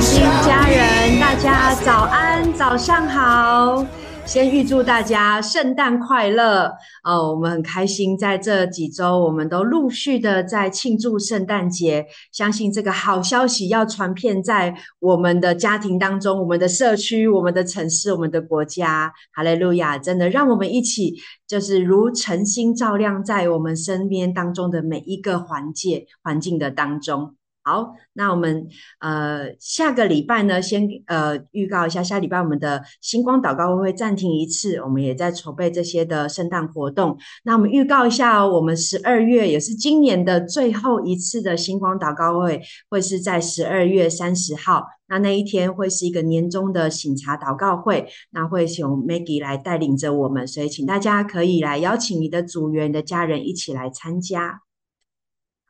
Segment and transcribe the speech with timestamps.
[0.00, 3.84] 新家人，大家早安，早上好。
[4.24, 6.70] 先预祝大家圣诞快乐
[7.02, 7.32] 哦！
[7.32, 12.06] 我们很开心，在这几周，我们都陆续的在庆祝圣诞节。
[12.30, 19.10] 相信这个好消息要传遍在我们的家庭当中、我们的社区、我们的城市、我们的国家。
[19.32, 19.96] 哈利路亚！
[19.96, 21.14] 真的，让我们一起，
[21.48, 27.34] 就是如晨星照亮在我们身边当中的每一个环节、环境的当中。
[27.62, 28.66] 好，那我们
[29.00, 37.18] 呃下个礼拜呢，先呃预告一下，下礼拜我们的星光祷告会会暂停一次，我们也在筹备这些的圣诞活动。
[37.44, 44.86] 那我们预告一下哦，我们十二月也是今年的最后一次的星光祷告会，会是在十二月三十号。
[45.10, 54.62] 那那一天会是一个年终的醒茶祷告会，那会请 Maggie 来带领着我们，所以请大家可以来邀请你的组员、你的家人一起来参加。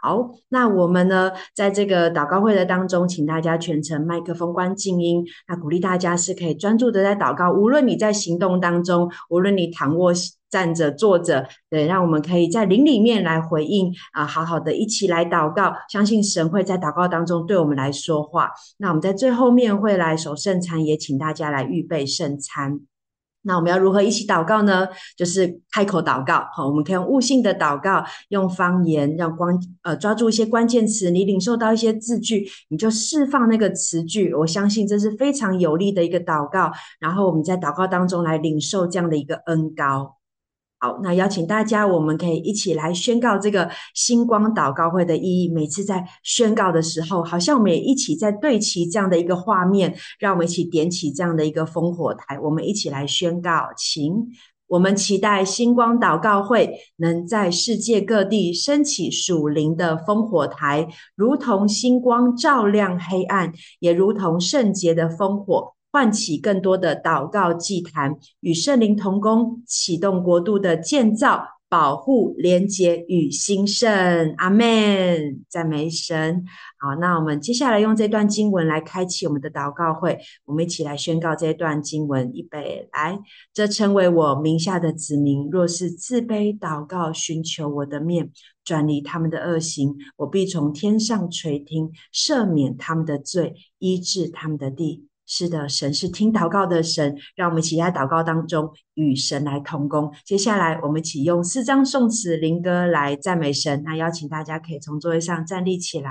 [0.00, 5.26] 好，那我们呢，在这个祷告会的当中，请大家全程麦克风关静音。
[5.48, 10.12] 那鼓励大家是可以专注的在祷告，无论你在行动当中，无论你躺卧、
[10.48, 18.50] 站着、坐着，对，让我们可以在灵里面来回应啊，好好的一起来祷告，相信神会在祷告当中对我们来说话。
[18.76, 22.80] 那我们在最后面会来守圣餐，也请大家来预备圣餐。
[23.42, 24.88] 那我们要如何一起祷告呢？
[25.16, 34.34] 就是开口祷告，好，我们可以用悟性的祷告，用方言，让关呃抓住一些关键词，你领受到一些字句，你就释放那个词句。
[34.34, 36.70] 我相信这是非常有力的一个祷告。
[37.00, 40.17] 然后我们在祷告当中来领受这样的一个恩高。
[40.80, 45.48] 好，那邀请大家，我们可以一起来宣告这个星光祷告会的意义。
[45.48, 53.70] 每次在宣告的时候，好像我们也一起在对齐这样的一个画面，让我们一起点起这样的一个烽火台，我们一起来宣告。
[53.76, 54.28] 请
[54.68, 65.74] 我们期待星光祷告会能在世界各地升起属灵的烽火台，如同星光照亮黑暗，也如同圣洁的烽火。
[65.90, 74.34] 唤起更多的祷告祭坛，与圣灵同工，启动国度的建造、保护、连结与兴盛。
[74.36, 75.44] 阿门！
[75.48, 76.44] 赞美神。
[76.78, 80.18] 好，那我们接下来用这段经文来开启我们的祷告会。
[80.44, 83.18] 我们一起来宣告这段经文：预备来，
[83.52, 88.30] 这称为我名下的子民，若是自卑祷告，寻求我的面，
[88.62, 95.07] 转离他们的恶行，我必从天上垂听，赦免他们的罪，医治他们的地。
[95.28, 100.10] 是的，神是听祷告的神，让我们一起在祷告当中与神来同工。
[100.24, 103.82] 接下来，我们一起用四张颂词灵歌来赞美神。
[103.84, 106.10] 那邀请大家可以从座位上站立起来。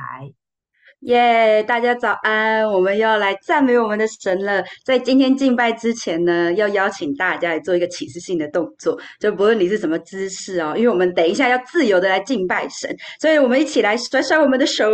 [1.02, 2.68] 耶，大家早安！
[2.68, 4.64] 我们要来赞美我们的神了。
[4.84, 14.86] 在今天敬拜之前呢，要邀请大家来做一个启示性的动作，就不论你是什么姿势哦，因为我们等一下要自由的来敬拜神，所以我们一起来甩甩我们的手。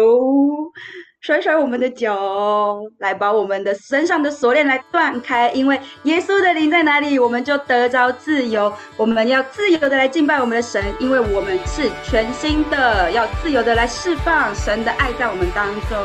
[1.23, 8.71] 甩甩我们的脚，来把我们的身上的锁链来断开，因为耶稣的灵在哪里，我们就得着自由。
[8.97, 15.97] 我们要自由的来敬拜我们的神，因为我们是全新的，要自由的来释放神的爱在我们当中。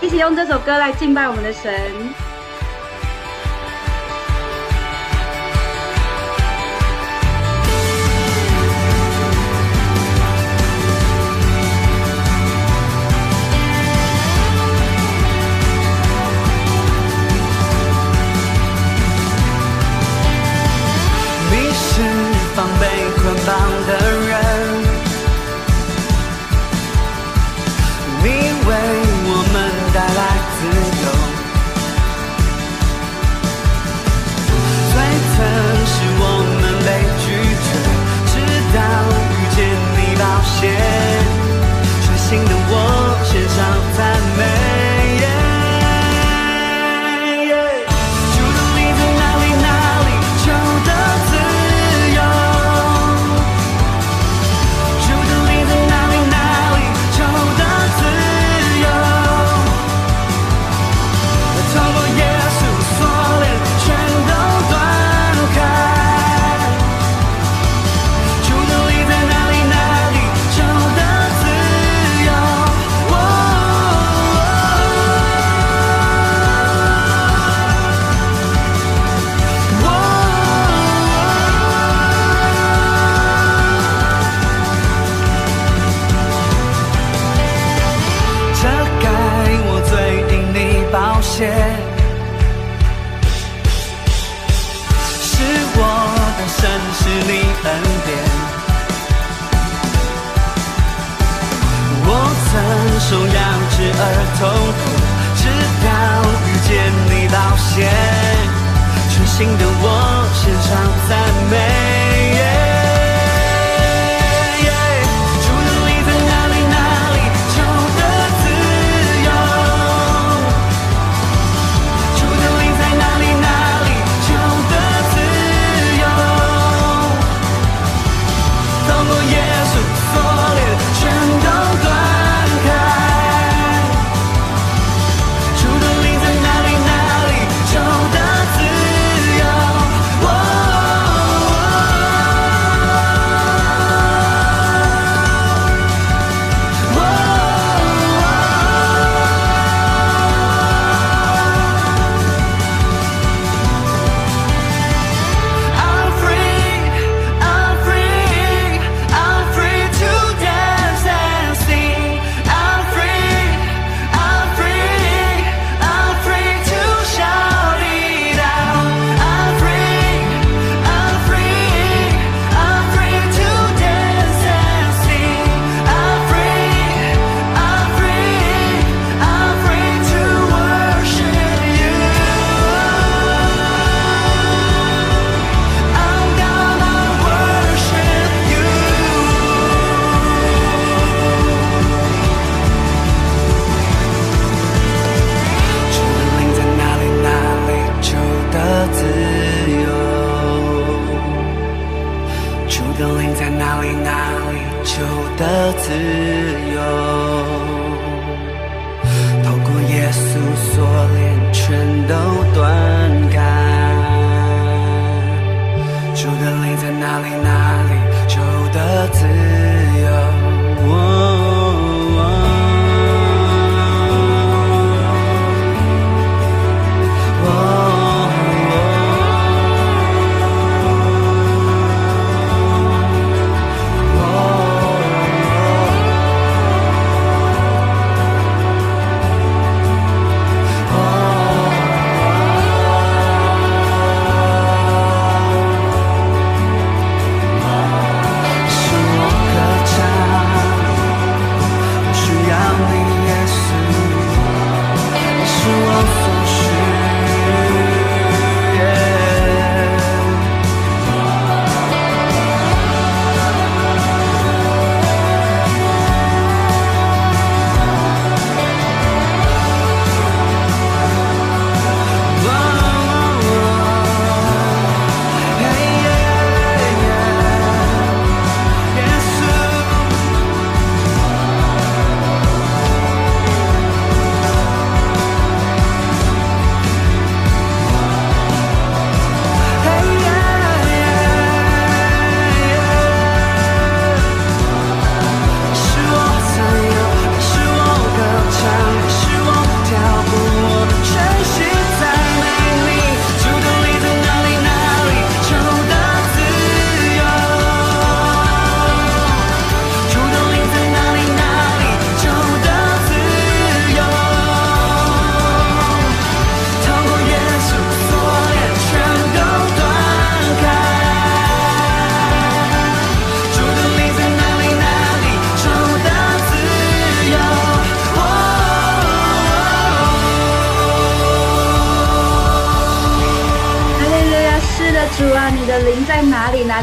[0.00, 1.70] 一起用这首歌来敬拜我们的神。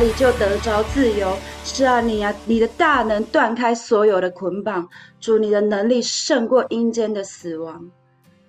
[0.02, 1.38] 里就得着自由。
[1.64, 4.90] 是啊，你啊，你的大能断开所有的捆绑。
[5.20, 7.90] 主，你的能力胜过阴间的死亡。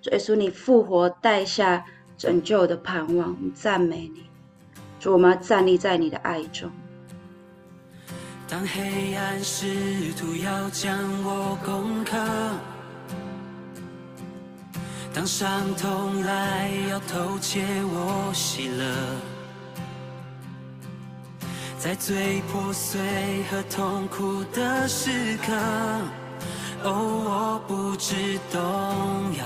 [0.01, 1.85] 主耶稣，你复活带下
[2.17, 4.23] 拯救的盼望，赞美你。
[4.99, 6.69] 主，我们站立在你的爱中。
[8.49, 9.65] 当黑暗试
[10.19, 12.17] 图要将我攻克，
[15.13, 19.32] 当伤痛来要偷窃我喜乐。
[21.83, 23.01] 在最破碎
[23.51, 25.51] 和痛苦的时刻，
[26.81, 28.61] 哦，我不知动
[29.35, 29.43] 摇，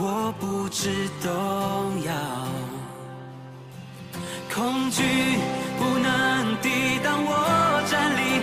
[0.00, 0.88] 我不知
[1.22, 1.30] 动
[2.06, 2.14] 摇，
[4.50, 5.02] 恐惧
[5.78, 8.40] 不能抵挡我站立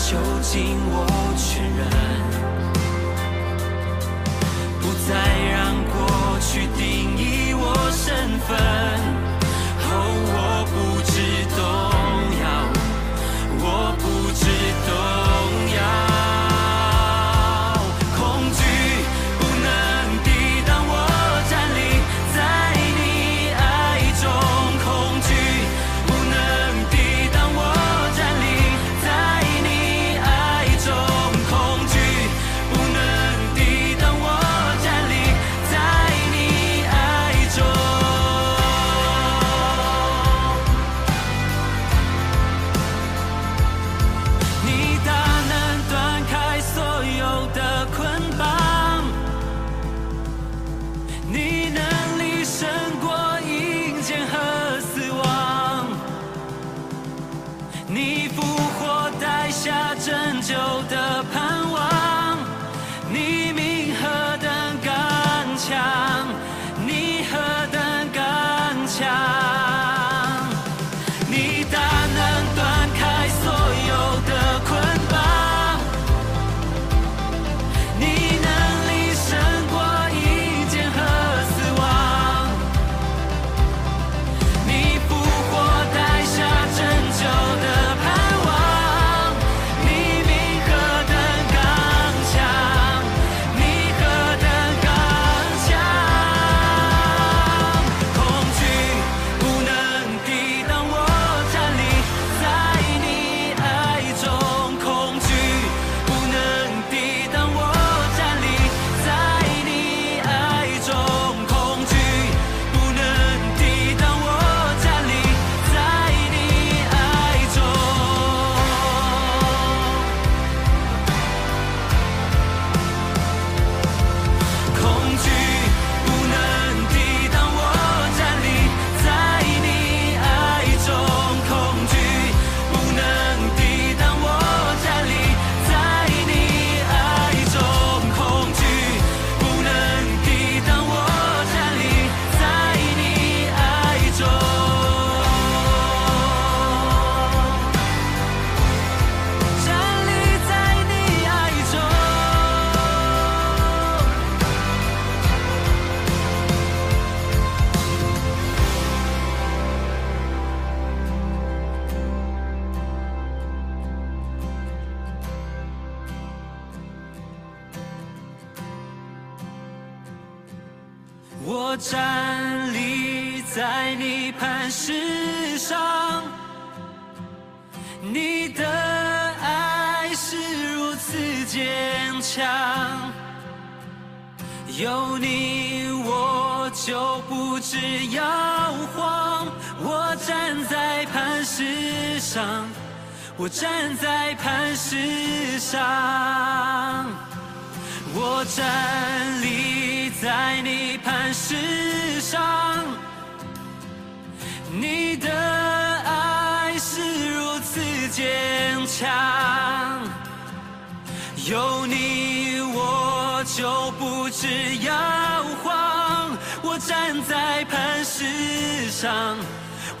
[0.00, 1.04] 囚禁我
[1.36, 1.80] 确认
[4.80, 5.10] 不再
[5.50, 8.77] 让过去定义我身份。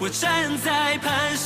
[0.00, 1.36] 我站在盘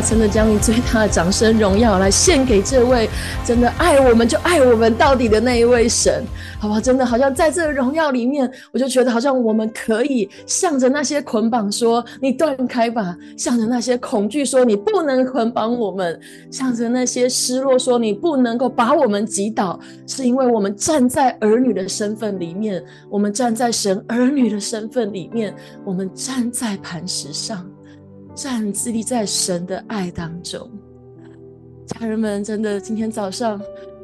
[0.00, 3.08] 真的将你最大的掌声荣耀来献给这位
[3.44, 6.24] 真的爱我们就爱我们到底的那一位神，
[6.58, 6.80] 好不好？
[6.80, 16.20] 真的好像在这荣耀里面，我就觉得好像我们可以向着那些捆绑说：“你断开吧！”向着那些恐惧说：“你不能捆绑我们！”
[16.50, 27.66] 向着那些失落说：“你不能够把我们击倒。”是因为我们站在儿女的身份里面，我们站在神儿女的身份里面，我们站在磐石上。
[28.34, 30.68] 站自立在神的爱当中，
[31.86, 33.58] 家人们，真的今天早上，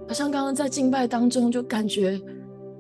[0.07, 2.21] 好像刚刚在敬拜当中，就感觉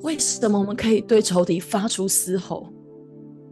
[0.02, 2.68] 为什么我们可以对仇敌发出嘶吼？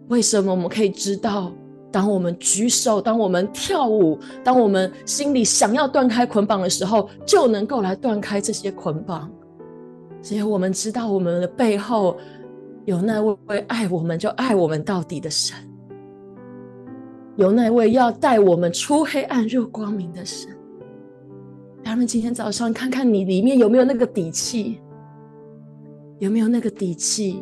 [0.08, 1.52] 为什么我们可以知道，
[1.90, 9.28] 当我们举手，当我们跳舞，当我们心里想要断开捆绑的时候，就能够来断开这些捆绑？
[10.22, 12.16] 只有我们知道，我们的背后
[12.84, 15.67] 有那位爱我们就爱我们到底的神。
[17.38, 20.50] 有那位要带我们出黑暗入光明的神，
[21.84, 24.80] 他们今天早上看看你里面有没有那个底气，
[26.18, 27.40] 有没有那个底气？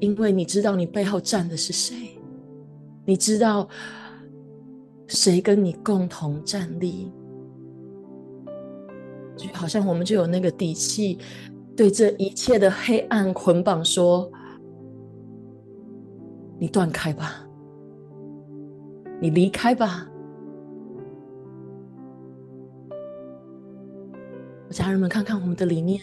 [0.00, 2.18] 因为你知道你背后站的是谁，
[3.06, 3.68] 你知道
[5.06, 7.12] 谁跟你共同站立，
[9.36, 11.16] 就好像我们就有那个底气，
[11.76, 14.28] 对这一切的黑暗捆绑说
[16.58, 17.44] ：“你断开吧。”
[19.20, 20.06] 你离开吧，
[24.70, 26.00] 家人们，看看我们的里面。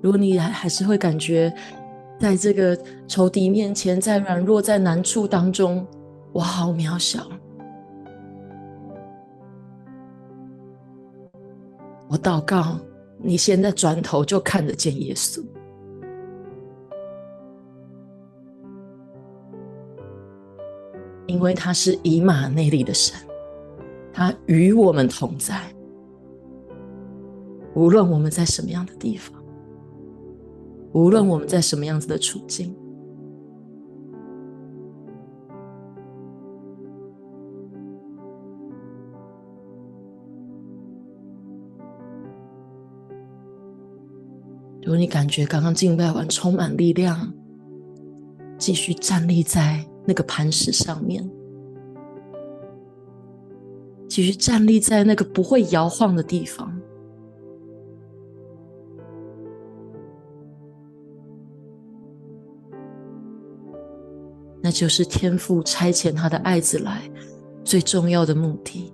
[0.00, 1.52] 如果你还还是会感觉，
[2.18, 2.76] 在这个
[3.08, 5.84] 仇敌面前，在软弱、在难处当中，
[6.32, 7.26] 我好渺小。
[12.08, 12.78] 我祷告。
[13.22, 15.40] 你现在转头就看得见耶稣，
[21.26, 23.16] 因为他是以马内利的神，
[24.12, 25.62] 他与我们同在。
[27.74, 29.42] 无论我们在什么样的地方，
[30.92, 32.76] 无论我们在什么样子的处境。
[44.92, 47.32] 如果你感觉刚刚敬拜完充满力量，
[48.58, 51.26] 继续站立在那个磐石上面，
[54.06, 56.78] 继续站立在那个不会摇晃的地方，
[64.60, 67.10] 那就是天父差遣他的爱子来
[67.64, 68.92] 最重要的目的。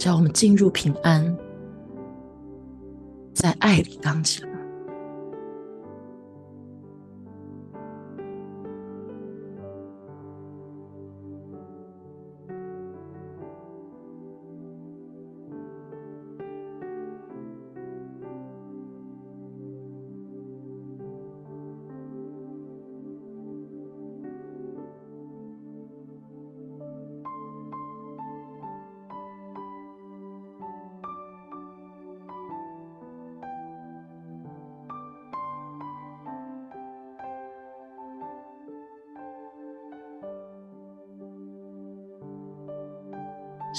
[0.00, 1.36] 叫我们进入平安，
[3.34, 4.49] 在爱里刚强。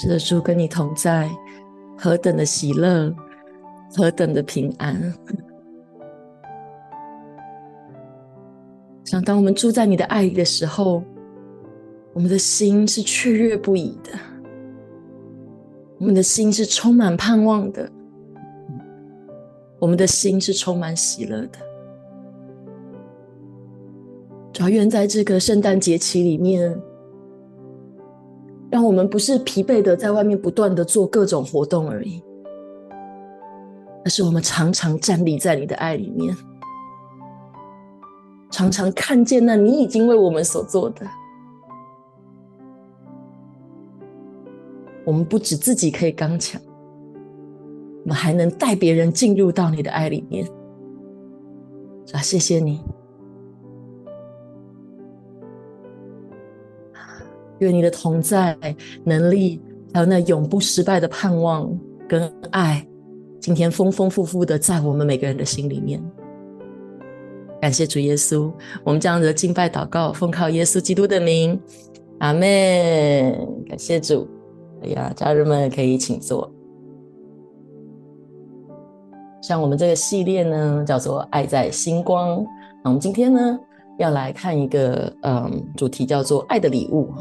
[0.02, 1.30] 是的，主跟你同在，
[1.96, 3.14] 何等的喜乐，
[3.96, 5.00] 何等的平安。
[9.04, 11.04] 想当我们住在你的爱里的时候，
[12.14, 14.10] 我们的心是雀跃不已的，
[15.98, 17.88] 我们的心是充满盼望的，
[19.78, 21.60] 我们的心是充满喜乐的。
[24.52, 26.76] 主要愿在这个圣诞节期里面。
[28.72, 32.22] 让我们不是疲惫的在外面不断的做各种活动而已，
[34.02, 36.34] 而是我们常常站立在你的爱里面，
[38.50, 41.06] 常常看见那你已经为我们所做的。
[45.04, 46.58] 我们不止自己可以刚强，
[48.04, 50.48] 我们还能带别人进入到你的爱里面。
[52.14, 52.80] 啊，谢谢你。
[57.62, 58.56] 愿你的同在、
[59.04, 59.60] 能力，
[59.94, 61.70] 还有那永不失败的盼望
[62.08, 62.86] 跟爱，
[63.40, 66.02] 今天丰丰富富的在我们每个人的心里面。
[67.60, 71.60] 感谢主耶稣，我们这样子敬拜祷告，奉靠耶稣基督的名，
[72.18, 72.42] 阿门。
[73.68, 74.28] 感谢主。
[74.82, 76.52] 哎呀，家人们可以请坐。
[79.40, 82.44] 像我们这个系列呢，叫做“爱在星光”。
[82.82, 83.58] 那我们今天呢，
[83.98, 87.12] 要来看一个嗯，主题叫做“爱的礼物”。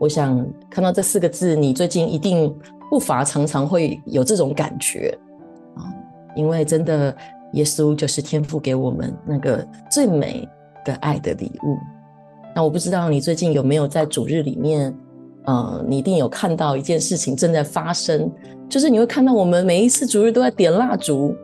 [0.00, 2.50] 我想看到这四个字，你最近一定
[2.88, 5.14] 不乏常常会有这种感觉
[5.76, 5.84] 啊，
[6.34, 7.14] 因为真的，
[7.52, 10.48] 耶稣就是天父给我们那个最美
[10.86, 11.76] 的爱的礼物。
[12.54, 14.92] 那我不知道你最近有没有在主日里面，
[15.44, 18.32] 呃，你一定有看到一件事情正在发生，
[18.70, 21.36] 就是你会看到我们每一次主日都在点蜡烛，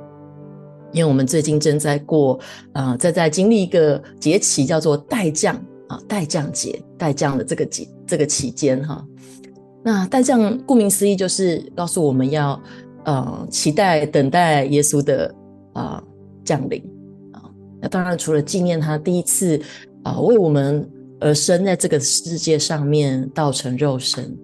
[0.92, 2.40] 因为我们最近正在过，
[2.72, 9.04] 呃，在在经历一个节期，叫做待降啊，待降节，待降的这个节这个期间哈。
[9.82, 12.60] 那待降顾名思义就是告诉我们要
[13.04, 15.34] 呃期待等待耶稣的
[15.72, 16.02] 啊、
[16.44, 16.82] 降临
[17.32, 17.42] 啊。
[17.80, 19.60] 那当然除了纪念他第一次
[20.02, 20.88] 啊、为我们。
[21.18, 24.36] 而生在这个世界上面，道成肉身，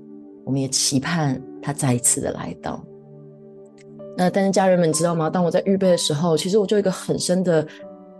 [0.43, 2.83] 我们也期盼他再一次的来到。
[4.17, 5.29] 那但是家人们，知道吗？
[5.29, 7.69] 当我在预备的时候，其实我就有一个很深的、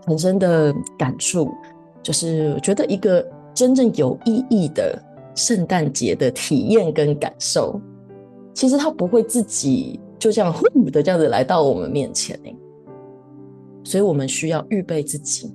[0.05, 1.51] 很深的感触，
[2.03, 5.01] 就是我觉得一个真正有意义的
[5.33, 7.81] 圣诞节的体验跟感受，
[8.53, 12.39] 其实它不会自己就这样呼的这样子来到我们面前。
[13.83, 15.51] 所以我们需要预备自己，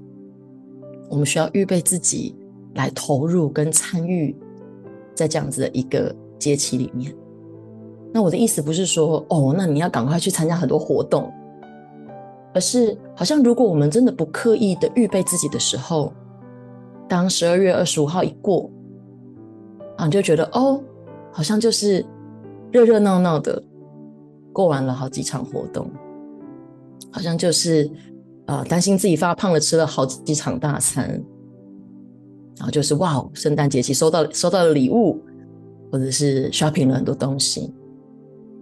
[1.09, 2.35] 我们需要预备自己。
[2.75, 4.37] 来投入跟参与
[5.13, 7.13] 在这样子的一个节期里面。
[8.13, 11.29] 那我的意思不是说哦，那你要赶快去参加很多活动，
[12.55, 16.13] 而是好像如果我们真的不刻意的预备自己的时候，
[17.09, 18.71] 当十二月二十五号一过，
[19.97, 20.83] 啊，你就觉得哦，
[21.33, 22.05] 好像就是
[22.71, 23.62] 热热闹闹的
[24.53, 25.90] 过完了好几场活动，
[27.11, 27.90] 好像就是
[28.47, 31.23] 呃担心自己发胖了，吃了好几场大餐。
[32.59, 35.23] 然后就是哇，圣诞节期收到收到了礼物，
[35.92, 37.73] 或者是 shopping 了很多东西，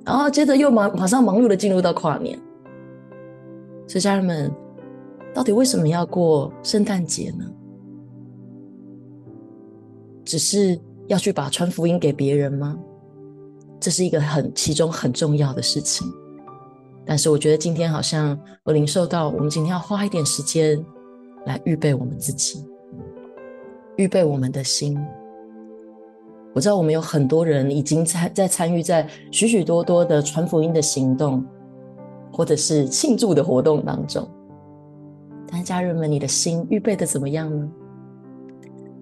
[0.05, 2.39] 然后接着又马马上忙碌的进入到跨年。
[3.89, 4.53] 所以家人们，
[5.33, 7.45] 到底为什么要过圣诞节呢？
[10.27, 12.77] 只是要去把传福音给别人吗？
[13.79, 16.07] 这是一个很其中很重要的事情。
[17.05, 20.85] 但是我觉得今天好像我领受到，我们今天要花一点时间
[21.45, 22.67] 来预备我们自己。
[23.97, 24.99] 预备我们的心。
[26.53, 31.45] 我知道我们有很多人已经在在参与在许许多多的传福音的行动，
[32.33, 34.29] 或者是庆祝的活动当中。
[35.49, 37.71] 但家人们，你的心预备的怎么样呢？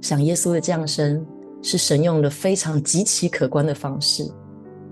[0.05, 1.27] 想耶稣的降生
[1.62, 4.31] 是神用了非常极其可观的方式，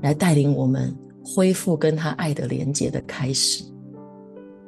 [0.01, 0.91] 来带领我们
[1.23, 3.63] 恢复跟他爱的连结的开始。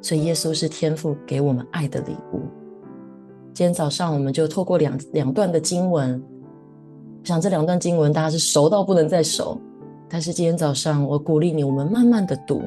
[0.03, 2.41] 所以耶稣是天父给我们爱的礼物。
[3.55, 6.23] 今天早上，我们就透过两两段的经文，
[7.23, 9.59] 想这两段经文大家是熟到不能再熟。
[10.07, 12.61] 但是今天早上，我鼓励你，我们慢慢的读，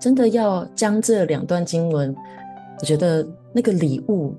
[0.00, 2.12] 真的要将这两段经文，
[2.80, 4.34] 我觉得那个礼物，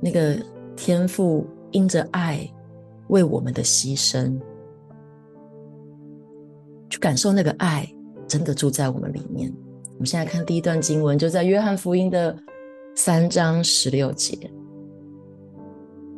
[0.00, 0.36] 那个
[0.76, 2.48] 天父因着爱
[3.08, 4.38] 为我们的牺牲，
[6.88, 7.88] 去感受那个爱
[8.26, 9.52] 真的住在我们里面。
[9.92, 12.36] 我们现在看第一段经文，就在约翰福音的。
[12.94, 14.36] 三章十六节，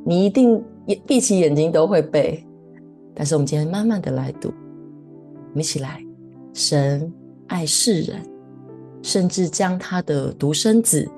[0.05, 2.45] 你一定也闭起眼睛都会背。
[3.15, 6.05] 但是我们今天慢慢的来读，我们一起来。
[6.53, 7.13] 神
[7.47, 8.21] 爱世人，
[9.03, 11.09] 甚至将他的独生子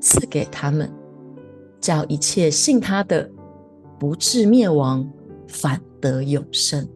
[0.00, 0.92] 赐给他们，
[1.84, 3.30] 叫一切信他的
[4.00, 5.06] 不至灭亡，
[5.46, 6.88] 反得永生。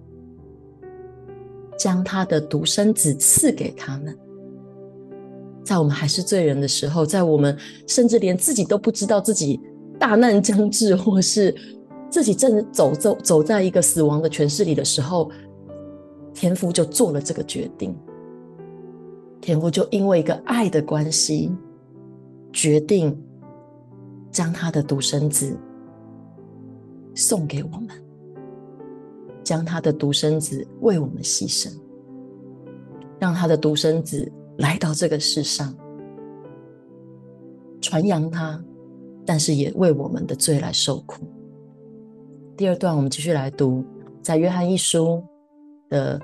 [1.77, 4.19] 将他的独生子赐给他们。
[5.63, 7.55] 在我们还是罪人的时候，在我们
[7.87, 9.61] 甚至连自己都不知道自己
[9.99, 11.55] 大难将至，或是
[12.09, 15.31] 自己正走走走在一个死亡的权势里的时候，
[16.33, 17.95] 天父就做了这个决定。
[19.39, 21.53] 天父就因为一个爱的关系，
[22.55, 23.15] 决定
[24.39, 25.59] 将他的独生子
[27.13, 27.89] 送给我们，
[29.43, 31.69] 将他的独生子为我们牺牲，
[33.19, 34.31] 让他的独生子。
[34.59, 35.75] 来到这个世上，
[37.81, 38.63] 传扬他，
[39.27, 41.25] 但是也为我们的罪来受苦。
[42.57, 43.85] 第二段，我们继续来读，
[44.23, 45.21] 在约翰一书
[45.89, 46.21] 的，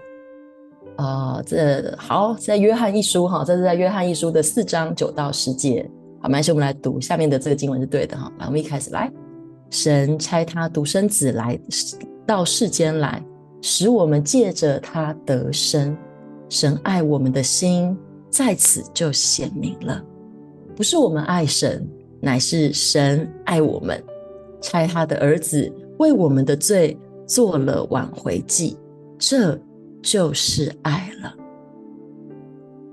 [0.96, 5.90] 啊、呃，这好，在约翰一书哈，这是在约翰一书的四章九到十节。
[6.24, 8.32] 好，没关系，我们来读下面的这个经文是对的哈。
[8.38, 9.12] 来，我们一开始来，
[9.68, 11.60] 神差他独生子来
[12.26, 13.22] 到世间来，
[13.60, 15.94] 使我们借着他得生。
[16.48, 17.94] 神爱我们的心。
[18.30, 20.02] 在此就显明了，
[20.74, 21.87] 不是我们爱神，
[22.20, 24.02] 乃是神爱我们，
[24.60, 28.76] 差他的儿子为我们的罪做了挽回祭，
[29.20, 29.56] 这
[30.02, 31.32] 就是爱了。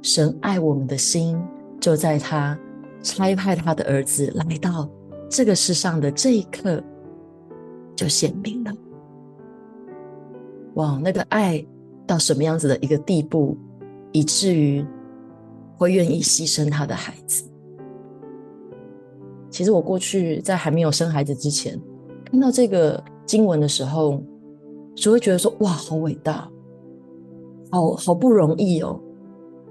[0.04, 1.42] 神爱我们的心，
[1.80, 2.56] 就在他
[3.02, 4.90] 差派他的儿子来到
[5.30, 6.82] 这个世上的这一刻，
[7.96, 8.72] 就显明了。
[10.76, 11.66] 哇，那个爱
[12.08, 13.58] 到什么样子的一个地步，
[14.12, 14.86] 以至于
[15.78, 17.44] 会愿意牺牲他的孩子？
[19.50, 21.78] 其实我过去在还没有生孩子之前，
[22.26, 24.22] 看到这个经文的时候，
[24.96, 26.50] 只会觉得说：哇，好伟大，
[27.70, 28.98] 好好不容易哦，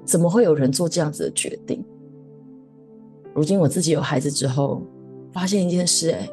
[0.05, 1.83] 怎么会有人做这样子的决定？
[3.41, 4.83] 如今我自己有孩子之后，
[5.33, 6.29] 发现一件事，哎。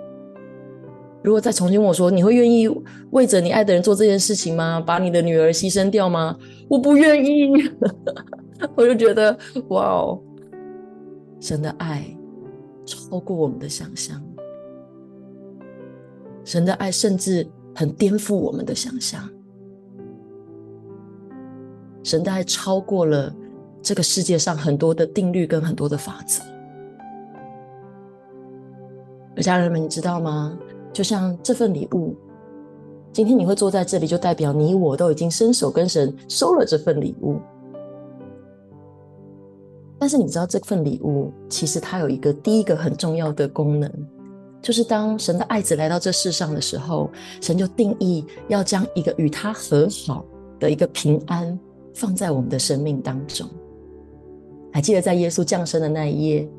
[1.23, 2.67] 如果再重新问我说，你会愿意
[3.11, 4.83] 为着你爱的人做这件事情吗？
[4.85, 6.37] 把你的女儿牺牲掉吗？
[6.67, 7.49] 我不愿意。
[8.75, 9.37] 我就觉得，
[9.69, 10.21] 哇哦，
[11.39, 12.03] 神的爱
[12.85, 14.21] 超过我们的想象，
[16.43, 19.29] 神的爱甚至很颠覆我们的想象，
[22.03, 23.33] 神的爱超过了
[23.81, 26.43] 这个世界上很多的定律跟很多的法则。
[29.41, 30.57] 家人们，你知道吗？
[30.93, 32.15] 就像这份礼物，
[33.11, 37.39] 今天你会坐在这里，就代表你我都已经伸手跟神收了这份礼物。
[39.99, 43.91] 但是你知道，这份礼物其实它有一个第一个很重要的功能，
[44.61, 47.09] 就是当神的爱子来到这世上的时候，
[47.41, 50.23] 神就定义要将一个与他和好
[50.59, 51.57] 的一个平安
[51.93, 53.47] 放在我们的生命当中。
[54.71, 56.49] 还记得在耶稣降生的那一夜，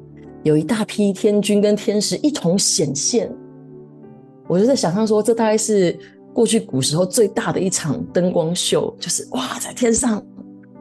[0.48, 3.30] 有一大批天军跟天使一同显现。
[4.48, 5.96] 我就在想象说，这大概是
[6.32, 10.24] 过去古时候最大的一场灯光秀，就是哇，在天上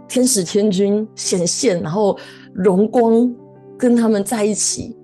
[0.08, 2.18] 天使天军显现，然后
[2.54, 3.30] 荣光
[3.78, 4.96] 跟他们在一起，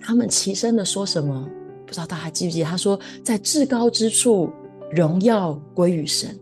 [0.00, 1.46] 他们齐声的说什么？
[1.86, 2.64] 不知道大家记不记得？
[2.64, 4.48] 他说，在至高之处
[4.92, 6.34] 荣耀归于神，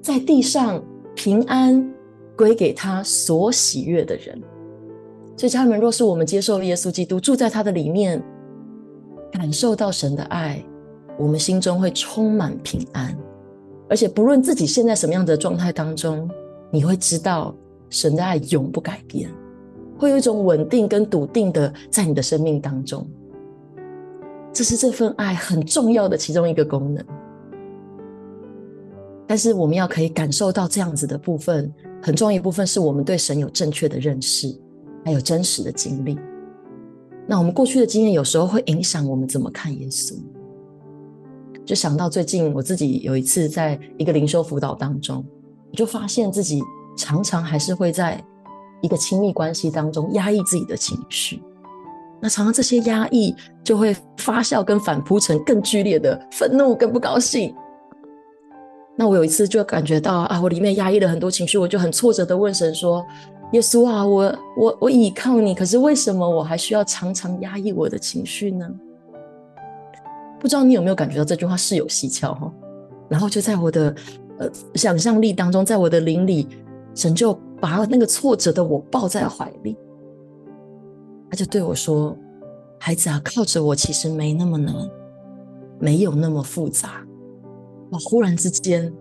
[0.00, 0.82] 在地上
[1.14, 1.86] 平安
[2.34, 4.40] 归给他所喜悦的人。
[5.36, 8.22] 所以家人们，若是我们接受了耶稣基督，住在他的里面，
[9.30, 10.64] 感受到神的爱。
[11.18, 13.16] 我们心中会充满平安，
[13.88, 16.30] 而且不论自己现在什么样的状态当中，
[16.70, 17.54] 你会知道
[17.88, 19.30] 神的爱永不改变，
[19.98, 23.06] 会有一种稳定跟笃定的在你的生命当中。
[24.52, 27.04] 这是这份爱很重要的其中一个功能。
[29.26, 31.72] 但是我们要可以感受到这样子的部分，
[32.02, 34.54] 很重要一部分是我们对神有正确的认识，
[35.06, 36.18] 还有真实的经历。
[37.28, 40.14] 那我们过去的经验有时候会影响我们怎么看耶稣。
[41.64, 45.24] 就想到最近我自己有一次在一个灵修辅导当中，
[45.70, 46.60] 我就发现自己
[46.96, 48.20] 常常还是会在
[48.82, 51.40] 一个亲密关系当中压抑自己的情绪，
[52.20, 57.54] 那常常这些压抑就会发酵跟反扑成更剧烈的愤怒跟不高兴。
[58.98, 63.04] 那我有一次就感觉到啊，我里面压抑了很多情绪，我就很挫折的问神说
[63.52, 68.68] ：“耶稣啊，我我我倚靠你，可是为什么我还需要常常压抑我的情绪呢？”
[70.38, 72.52] 不知道你有没有感觉到这句话是有蹊跷哈？
[73.08, 73.94] 然后就在我的
[74.38, 76.46] 呃想象力当中，在我的灵里，
[76.94, 79.76] 神就把那个挫折的我抱在怀里，
[81.30, 82.16] 他就对我说
[82.78, 84.74] ：“孩子啊，靠着我其实没那么难，
[85.78, 87.02] 没有那么复杂。”
[87.90, 87.98] 我！
[87.98, 88.92] 忽然之间，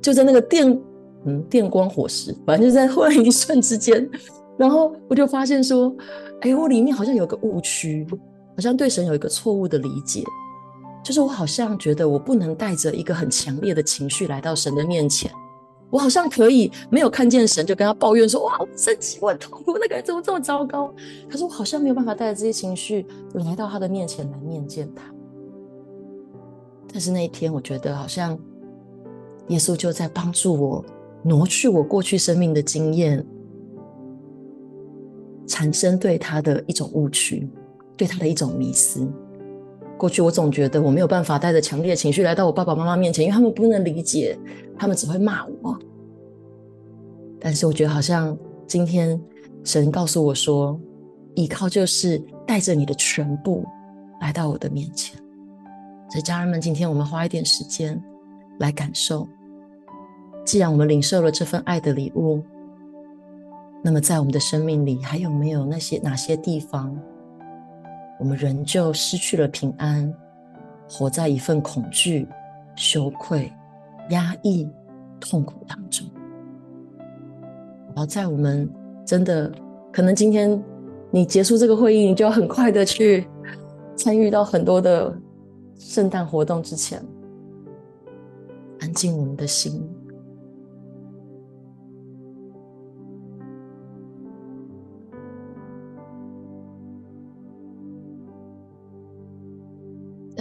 [0.00, 0.78] 就在那个电
[1.26, 4.08] 嗯电光火石，反正就在忽然一瞬之间，
[4.56, 5.94] 然后我就发现说
[6.40, 8.06] ：“哎，我里面好像有个误区，
[8.54, 10.22] 好像对神有一个错误的理解。”
[11.04, 15.30] 就是我好像觉得我不能带着一个很强烈的情绪来到神的面前，
[15.88, 20.92] 我好像可以没有看见神就跟他抱怨说：“哇，我生气，我很痛苦，那个人怎么这么糟糕？”
[21.30, 25.04] 可是我好像没有办法带着这些情绪来到他的面前来面见他。
[26.92, 28.36] 但是那一天，我觉得好像
[29.46, 30.84] 耶稣就在帮助我
[31.26, 33.26] 挪去我过去生命的经验，
[35.44, 37.50] 产生对他的一种误区，
[37.96, 39.04] 对他的一种迷思。
[39.98, 44.38] 过去我总觉得我没有办法带着强烈情绪来到我爸爸妈妈面前，因为他们不能理解，
[44.78, 45.76] 他们只会骂我。
[47.40, 49.20] 但是我觉得好像今天
[49.64, 50.78] 神告诉我说，
[51.34, 53.64] 依靠就是带着你的全部
[54.20, 55.20] 来到我的面前。
[56.08, 58.00] 所以家人们，今天我们花一点时间
[58.60, 59.26] 来感受，
[60.46, 62.40] 既然我们领受了这份爱的礼物，
[63.82, 66.96] 那么在我们的生命里还有没有那些哪些地方？
[68.20, 70.14] 我们仍旧失去了平安，
[70.88, 72.28] 活在一份恐惧、
[72.76, 73.52] 羞愧、
[74.10, 74.70] 压抑、
[75.18, 76.06] 痛苦当中。
[77.88, 78.70] 然后，在我们
[79.04, 79.52] 真的
[79.92, 80.62] 可能今天
[81.10, 83.26] 你结束这个会议，你就要很快的去
[83.96, 85.12] 参与到很多的
[85.76, 87.02] 圣诞活动之前，
[88.80, 89.86] 安静我们的心，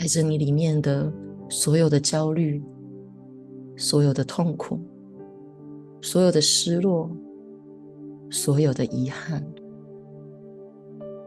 [0.06, 1.12] 带着你里面的
[1.50, 2.64] 所有的焦虑、
[3.76, 4.80] 所有的痛苦、
[6.00, 7.10] 所有的失落、
[8.30, 9.44] 所有的遗憾、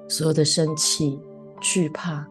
[0.08, 1.20] 所有的生气、
[1.60, 2.24] 惧怕，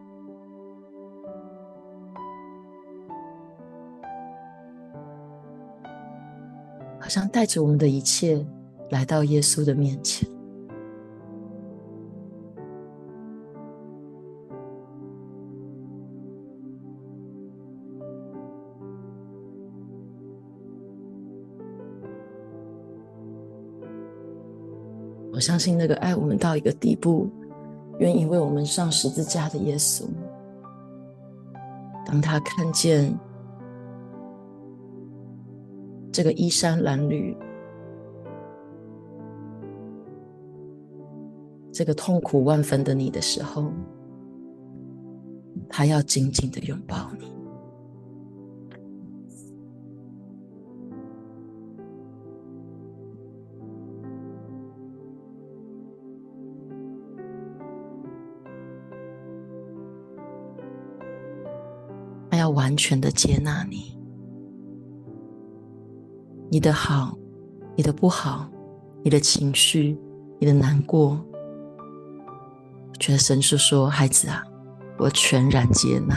[6.98, 8.42] 好像带着我们的一切
[8.88, 10.26] 来到耶稣的面前。
[25.38, 27.30] 我相信那个爱我们到一个地步，
[28.00, 30.02] 愿意为我们上十字架的耶稣，
[32.04, 33.16] 当他看见
[36.10, 37.36] 这个衣衫褴褛、
[41.70, 43.70] 这个痛苦万分的你的时候，
[45.68, 47.37] 他要紧紧的拥抱你。
[62.68, 63.98] 完全的接纳你，
[66.50, 67.16] 你的好，
[67.74, 68.46] 你的不好，
[69.02, 69.98] 你的情绪，
[70.38, 71.18] 你的难过。
[73.00, 74.44] 觉得神是说：“孩子啊，
[74.98, 76.14] 我全然接纳，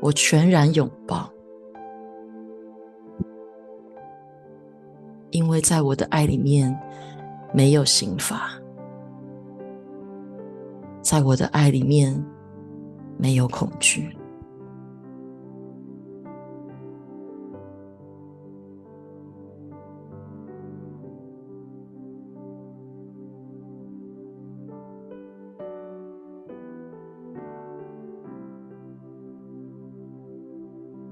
[0.00, 1.28] 我全然拥抱，
[5.32, 6.72] 因为在我的爱里面
[7.52, 8.52] 没有刑罚，
[11.00, 12.24] 在我的爱里面。”
[13.18, 14.16] 没有恐惧。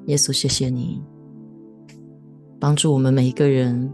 [0.07, 1.01] 耶稣，谢谢你
[2.59, 3.89] 帮助我们每一个人。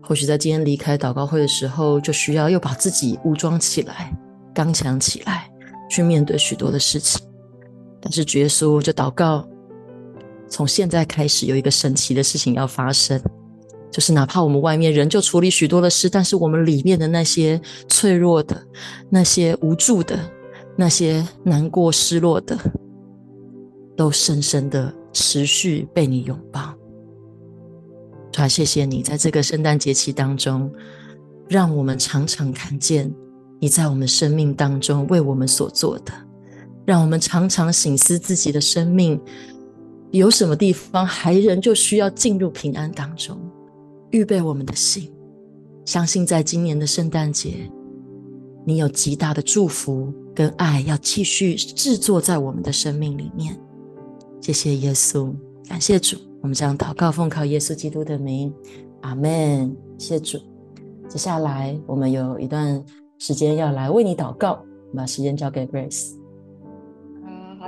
[0.00, 4.12] 或许在今天离开祷告会的时候，就需要又把自己武装起来，
[4.54, 5.50] 刚强起来，
[5.88, 7.29] 去面对许多的事情。
[8.00, 9.46] 但是主耶稣就祷告，
[10.48, 13.20] 从现在开始有一个神奇的事情要发生，
[13.90, 18.60] 就是哪怕我们外面人就处理许多的事，但是我们里面的那些脆弱的、
[19.08, 20.18] 那些无助的、
[20.76, 22.58] 那些难过、失落的，
[23.96, 26.74] 都深深的持续被你拥抱。
[28.32, 30.72] 主啊，谢谢你在这个圣诞节期当中，
[31.48, 33.12] 让我们常常看见
[33.60, 36.12] 你在我们生命当中为我们所做的。
[36.84, 39.20] 让我们常常省思自己的生命，
[40.10, 43.38] 有什么地方还仍旧需要进入平安当中，
[44.10, 45.12] 预备我们的心，
[45.84, 47.70] 相信在今年的圣诞节，
[48.64, 53.56] 你有极大的祝福跟爱要继续制作在我们的生命里面。
[54.40, 55.32] 谢谢耶稣，
[55.68, 58.52] 感谢主，我们将祷告奉靠耶稣基督的名，
[59.02, 59.76] 阿门。
[59.98, 60.38] 谢谢主。
[61.08, 62.82] 接下来我们有一段
[63.18, 64.64] 时间要来为你祷告，
[64.96, 66.19] 把时间交给 Grace。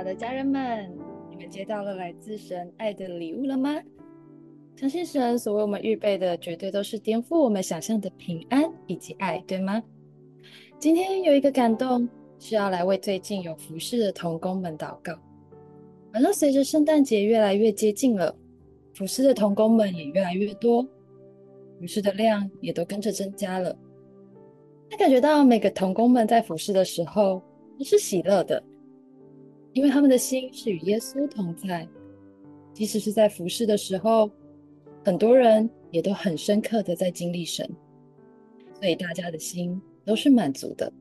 [0.03, 0.91] 好的，家人们，
[1.29, 3.81] 你们接到了来自神爱的礼物了吗？
[4.75, 9.81] 相信神所为我们预备的，绝对都是颠覆我们想象的平安以及爱，对吗？
[10.77, 12.05] 今天有一个感动，
[12.37, 15.13] 是要来为最近有服侍的童工们祷告。
[16.11, 18.35] 而随着圣诞节越来越接近了，
[18.93, 20.83] 服侍的童工们也越来越多，
[21.79, 23.73] 服侍的量也都跟着增加了。
[24.89, 27.41] 他感觉到每个童工们在服侍的时候
[27.79, 28.61] 都是喜乐的。
[29.73, 31.87] 因为他们的心是与耶稣同在，
[32.73, 34.29] 即使是在服侍的时候，
[35.03, 37.67] 很多人也都很深刻的在经历神，
[38.79, 40.91] 所以大家的心都是满足的。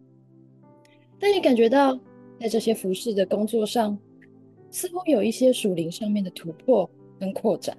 [1.19, 1.95] 但也感觉到
[2.41, 3.97] 在这些服侍的工作上，
[4.71, 6.89] 似乎有一些属灵上面的突破
[7.21, 7.77] 跟扩展，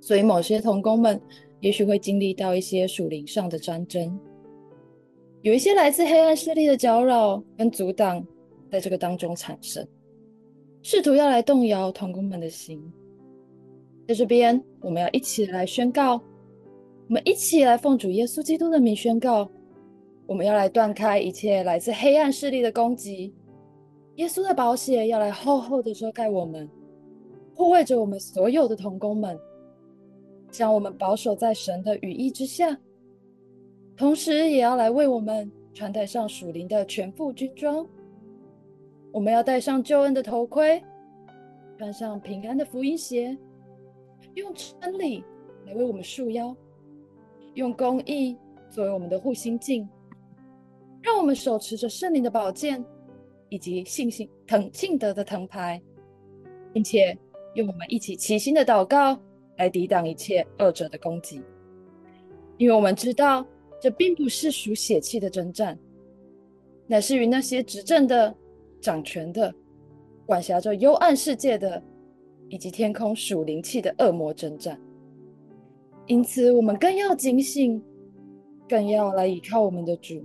[0.00, 1.20] 所以某些童工们
[1.60, 4.18] 也许会经历到一些属灵上的战争，
[5.42, 8.26] 有一些来自黑暗势力的搅扰跟阻挡。
[8.70, 9.86] 在这个当中产生，
[10.82, 12.80] 试图要来动摇同工们的心。
[14.06, 16.14] 在这边，我们要一起来宣告，
[17.08, 19.50] 我们一起来奉主耶稣基督的名宣告，
[20.26, 23.34] 我们要来断开一切来自黑暗势力的攻击。
[24.16, 26.68] 耶稣的宝血要来厚厚的遮盖我们，
[27.54, 29.38] 护卫着我们所有的同工们，
[30.50, 32.76] 将我们保守在神的羽翼之下，
[33.96, 37.86] 同时也要来为我们穿戴上属灵的全副军装。
[39.12, 40.82] 我们要戴上救恩的头盔，
[41.78, 43.36] 穿上平安的福音鞋，
[44.34, 45.24] 用真理
[45.66, 46.54] 来为我们束腰，
[47.54, 48.36] 用公义
[48.70, 49.88] 作为我们的护心镜，
[51.00, 52.84] 让我们手持着圣灵的宝剑，
[53.48, 55.80] 以及信心腾信德的藤牌，
[56.72, 57.16] 并且
[57.54, 59.18] 用我们一起齐心的祷告
[59.56, 61.42] 来抵挡一切恶者的攻击。
[62.58, 63.44] 因为我们知道，
[63.80, 65.78] 这并不是属血气的征战，
[66.86, 68.34] 乃是与那些执政的、
[68.80, 69.54] 掌权的、
[70.26, 71.82] 管辖着幽暗世界的，
[72.48, 74.80] 以及天空属灵气的恶魔征战。
[76.06, 77.82] 因此，我们更要警醒，
[78.68, 80.24] 更要来依靠我们的主，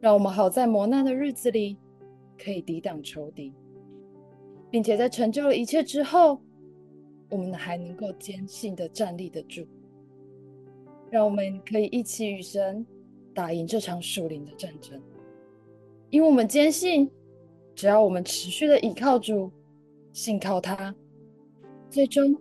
[0.00, 1.76] 让我们好在磨难的日子里
[2.42, 3.52] 可以抵挡仇敌，
[4.70, 6.40] 并且在成就了一切之后，
[7.28, 9.66] 我们还能够坚信的站立得住。
[11.10, 12.84] 让我们可以一起与神
[13.34, 15.00] 打赢这场属灵的战争，
[16.10, 17.10] 因为我们坚信，
[17.74, 19.50] 只要我们持续的倚靠主，
[20.12, 20.94] 信靠他，
[21.90, 22.32] 最终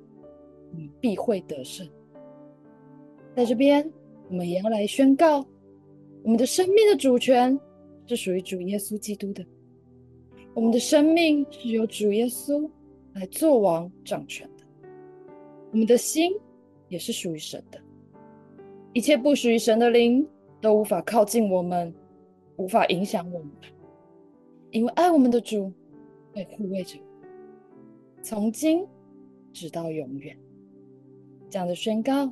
[0.71, 1.87] 我们必会得胜。
[3.35, 3.91] 在这边，
[4.29, 5.45] 我们也要来宣告，
[6.23, 7.59] 我们的生命的主权
[8.07, 9.45] 是属于主耶稣基督的，
[10.53, 12.69] 我们的生命是由主耶稣
[13.13, 14.63] 来做王掌权的，
[15.71, 16.31] 我们的心
[16.87, 17.81] 也是属于神的。
[18.93, 20.25] 一切不属于神的灵
[20.61, 21.93] 都无法靠近我们，
[22.57, 23.51] 无法影响我们，
[24.71, 25.71] 因为爱我们的主
[26.33, 26.99] 会护卫着，
[28.21, 28.85] 从今
[29.51, 30.37] 直到永远。
[31.49, 32.31] 这样的宣告，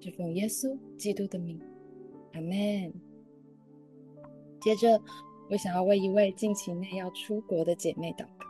[0.00, 1.60] 是奉耶稣基督的名，
[2.32, 2.92] 阿门。
[4.60, 5.00] 接着，
[5.50, 8.46] 我想要为一位近期内要出国的姐妹祷告。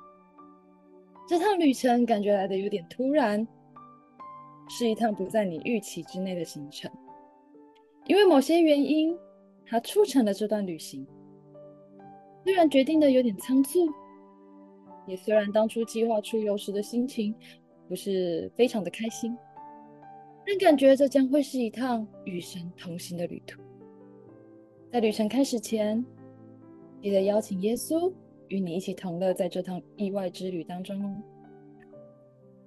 [1.29, 3.47] 这趟旅程感觉来的有点突然，
[4.69, 6.91] 是一趟不在你预期之内的行程。
[8.07, 9.17] 因为某些原因，
[9.71, 11.07] 他促成了这段旅行。
[12.43, 13.89] 虽然决定的有点仓促，
[15.07, 17.33] 也虽然当初计划出游时的心情
[17.89, 19.37] 不是非常的开心，
[20.45, 23.63] 但感觉这将会是一趟与神同行的旅途。
[24.91, 26.05] 在旅程开始前，
[27.01, 28.13] 记得邀请耶稣
[28.49, 31.17] 与你一起同乐在这趟意外之旅当中哦。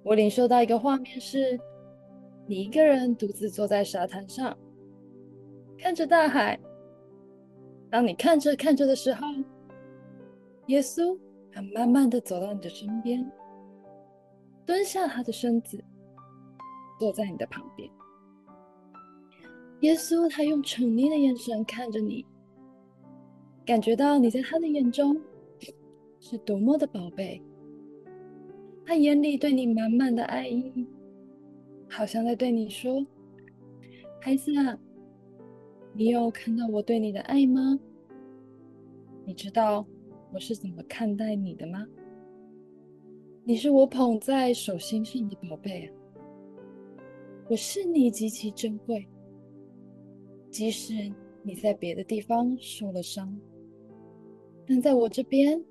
[0.02, 1.60] 我领受到一个画面是，
[2.46, 4.56] 你一个人独自坐在沙滩上。
[5.76, 6.58] 看着大海，
[7.94, 9.24] 当你看着看着的时候，
[10.66, 11.16] 耶稣
[11.52, 13.24] 他慢慢的走到你的身边，
[14.66, 15.78] 蹲下他的身子，
[16.98, 17.88] 坐在你的旁边。
[19.82, 22.26] 耶稣他用宠溺的眼神看着你，
[23.64, 25.16] 感觉到你在他的眼中
[26.18, 27.40] 是多么的宝贝，
[28.84, 30.84] 他眼里对你满满的爱意，
[31.88, 33.06] 好像在对你说
[34.20, 34.76] ：“孩子啊。”
[35.96, 37.78] 你有看到我对你的爱吗？
[39.24, 39.86] 你知道
[40.32, 41.86] 我是怎么看待你的吗？
[43.44, 45.94] 你是我捧在手心上的宝贝啊！
[47.48, 49.06] 我是你极其珍贵，
[50.50, 51.12] 即使
[51.44, 53.38] 你在别的地方受了伤，
[54.66, 55.64] 但在我这边，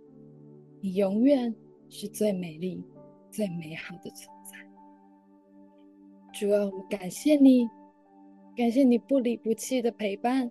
[0.80, 1.54] 你永远
[1.90, 2.82] 是最美丽、
[3.30, 4.58] 最美好的存在。
[6.32, 7.68] 主啊，我感谢你。
[8.56, 10.48] 感谢你不离不弃的陪伴，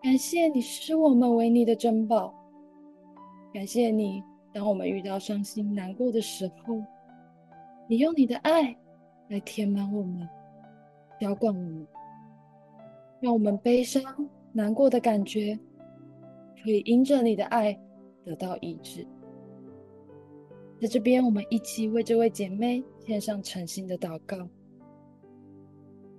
[0.00, 2.32] 感谢你视我们为你的珍宝，
[3.52, 6.80] 感谢你，当我们遇到伤心难过的时候，
[7.88, 8.76] 你用你的爱
[9.28, 10.28] 来填满我们，
[11.20, 11.86] 浇灌我们，
[13.20, 14.02] 让我们悲伤
[14.52, 15.58] 难过的感觉
[16.62, 17.76] 可以因着你的爱
[18.24, 19.04] 得到医治。
[20.80, 24.48] 在这边，我们一起为这位姐妹献上诚心的祷告。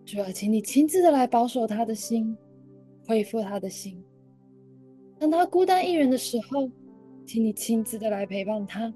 [0.06, 2.36] 主要请你亲自的来保守他的心，
[3.08, 4.04] 恢复他的心。
[5.20, 6.70] 当他孤单一人的时候，
[7.26, 8.94] 请你亲自的来陪伴他。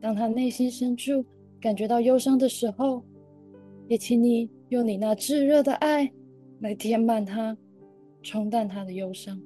[0.00, 1.24] 当他内心深处
[1.60, 3.04] 感觉到忧伤的时候，
[3.86, 6.10] 也请你用你那炙热的爱
[6.60, 7.56] 来填满他，
[8.22, 9.40] 冲淡他的忧伤。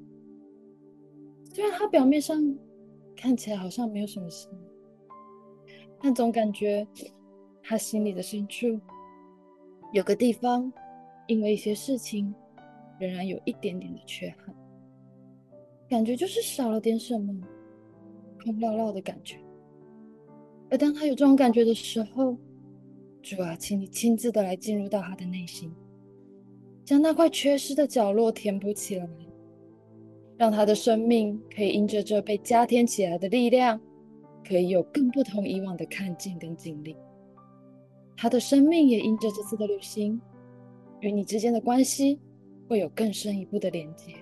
[1.53, 2.41] 虽然他表面上
[3.17, 4.49] 看起来好像没有什么事，
[6.01, 6.87] 但总感觉
[7.63, 8.81] 他心里的深处。
[9.95, 10.73] 有个地方，
[11.29, 12.35] 因为一些事情，
[12.99, 14.53] 仍然有一点点的缺憾，
[15.89, 17.33] 感觉就是少了点什么，
[18.43, 19.37] 空落落的感觉。
[20.69, 22.37] 而当他有这种感觉的时候，
[23.23, 25.73] 主啊，请你亲自的来进入到他的内心，
[26.85, 29.09] 将那块缺失的角落填补起来，
[30.37, 33.81] 让他的生命可以因着这被加添起来的力量，
[34.45, 36.97] 可以有更不同以往的看见跟经历。
[38.17, 40.21] 他的生命也因着这次的旅行，
[41.01, 42.19] 与你之间的关系
[42.69, 44.15] 会有更深一步的连接。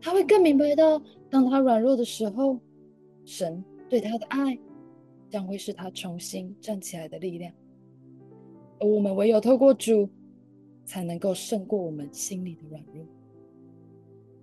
[0.00, 2.58] 他会更明白到，当他软弱的时候，
[3.24, 4.58] 神对他的爱
[5.28, 7.52] 将会是他重新站起来的力量。
[8.78, 10.08] 而我们唯有透过主，
[10.84, 13.06] 才能够胜过我们心里的软弱。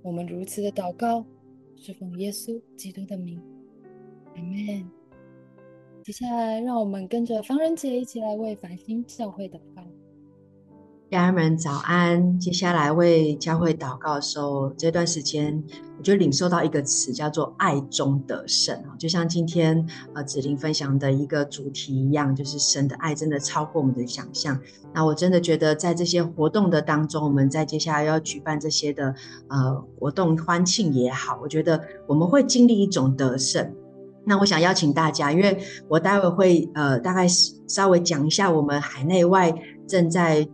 [0.03, 1.25] 我们如此的祷告，
[1.75, 3.41] 是奉耶稣基督的名，
[4.35, 4.96] 阿门。
[6.07, 9.83] 接下来，让我们跟着方人姐一起来为繁星教会祷告。
[11.11, 12.39] 家人们早安！
[12.39, 15.61] 接下来为教会祷告的时候，这段时间
[15.97, 18.81] 我就领受到一个词，叫做“爱中得胜”。
[18.97, 24.57] 就像今天呃子玲分享的一个主题一样，就是神的爱真的超过我们的想象。
[24.93, 29.13] 那我真的觉得，在这些活动的当中，我们在接下来要举办这些的
[29.49, 33.75] 呃活动欢庆也好，我觉得我们会经历一种得胜。
[34.27, 35.57] 那我想邀请大家，因为
[35.87, 37.25] 我待会会呃大概
[37.67, 39.51] 稍微讲一下我们海内外
[39.87, 40.47] 正在。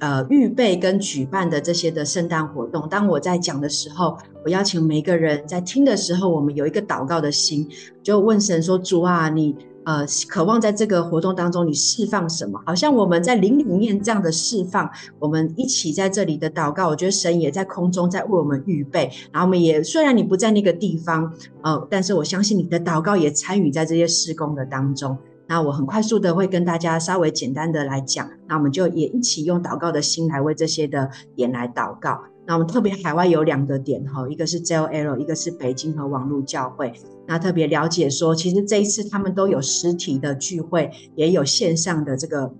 [0.00, 7.66] 呃，预备跟举办的这些的圣诞活动，当我在讲的时候，我邀请每一个人在听的时候，我们有一个祷告的心，
[8.02, 12.60] 就问神说：“主啊，你呃渴望在这个活动当中，你释放什么？
[12.66, 19.10] 好像我们在灵里面这样的释放，我们一起在这里的祷告，我觉得神也在空中在为我们预备。
[19.32, 25.16] 然后我们也虽然你不在那个地方，呃，但是我相信你的祷告也参与在这些施工的当中。”
[25.50, 32.20] 那我很快速的会跟大家稍微简单的来讲，那我们就也一起用祷告的心来为这些的点来祷告。
[32.48, 36.90] 那我们特别海外有两个点哈，一个是 JOL，一个是北京和网络教会。
[37.26, 42.50] 那特别了解说，其实这一次他们都有实体的聚会，也有线上的这个。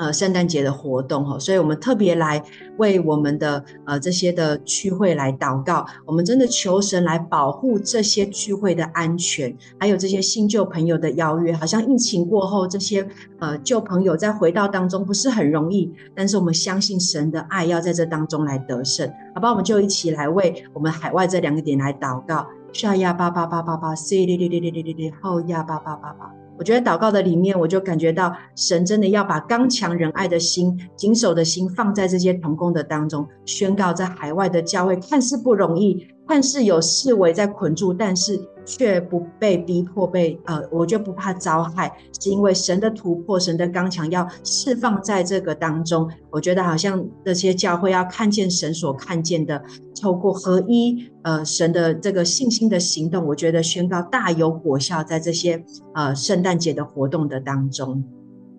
[0.00, 2.42] 呃，圣诞节的活动哈，所以我们特别来
[2.78, 5.84] 为我们的呃这些的聚会来祷告。
[6.06, 11.52] 我们真的求神来保护这些聚会的安全，还有这些新旧朋友的邀约。
[11.52, 13.06] 好像疫情过后，这些
[13.40, 19.06] 呃旧朋友再回到当中不是很容易，但是我们相信神的爱要在这当中来得胜。
[19.34, 22.46] 好吧，我们就一起来为我们海外这两个点来祷告。
[22.72, 26.32] 下呀八八八八八，C 哩哩哩哩哩哩哩，后呀八八八八。
[26.60, 38.38] 我觉得祷告的里面，我就感觉到神真的要把刚强仁爱的心、谨守的心放在这些同工的当中，宣告在海外的教会看似不容易，看似有四围在捆住，但是。
[38.64, 41.90] 却不被逼迫，被呃，我就不怕遭害，
[42.20, 46.10] 是因为神的突破，神的刚强要释放在这个当中。
[46.30, 49.62] 我觉得好像这些教会要看见神所看见的，
[50.00, 58.04] 透过合一，呃，神的这个信心的行动，我觉得宣告大有果效，在这些呃圣诞节的活动的当中，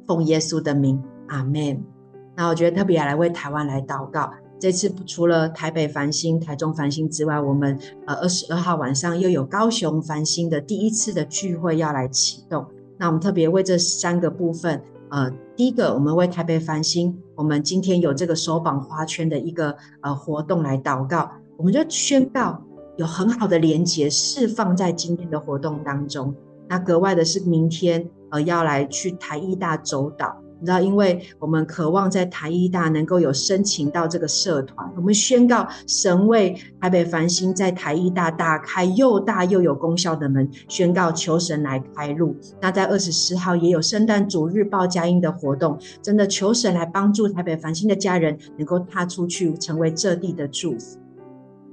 [0.07, 1.81] 奉耶稣的名，阿门。
[2.35, 4.31] 那我觉得特别来为台湾来祷告。
[4.61, 12.63] 这次除了台北繁星、台中繁星之外，我们呃二十二号晚上又有高雄繁星的第一次的聚会要来启动。
[12.99, 22.63] 那我们特别为这三个部分，呃，第一个我们为台北繁星，我们今天有这个手绑花圈的一个呃活动来祷告，我们就宣告
[22.97, 26.35] 有很好的连结释放在今天的活动当中。
[26.69, 30.39] 那格外的是明天呃要来去台艺大走岛。
[30.61, 42.35] 你知道，因为我们渴望在台艺大能够有申请到这个社团，我们宣告神为台北繁星在台艺大打开又大又有功效的门，宣告求神来开路。
[42.61, 50.99] 那在二十四号也有圣诞主日报佳音的活动，真的求神来帮助台北繁星的家人能够踏出去，成为这地的祝福。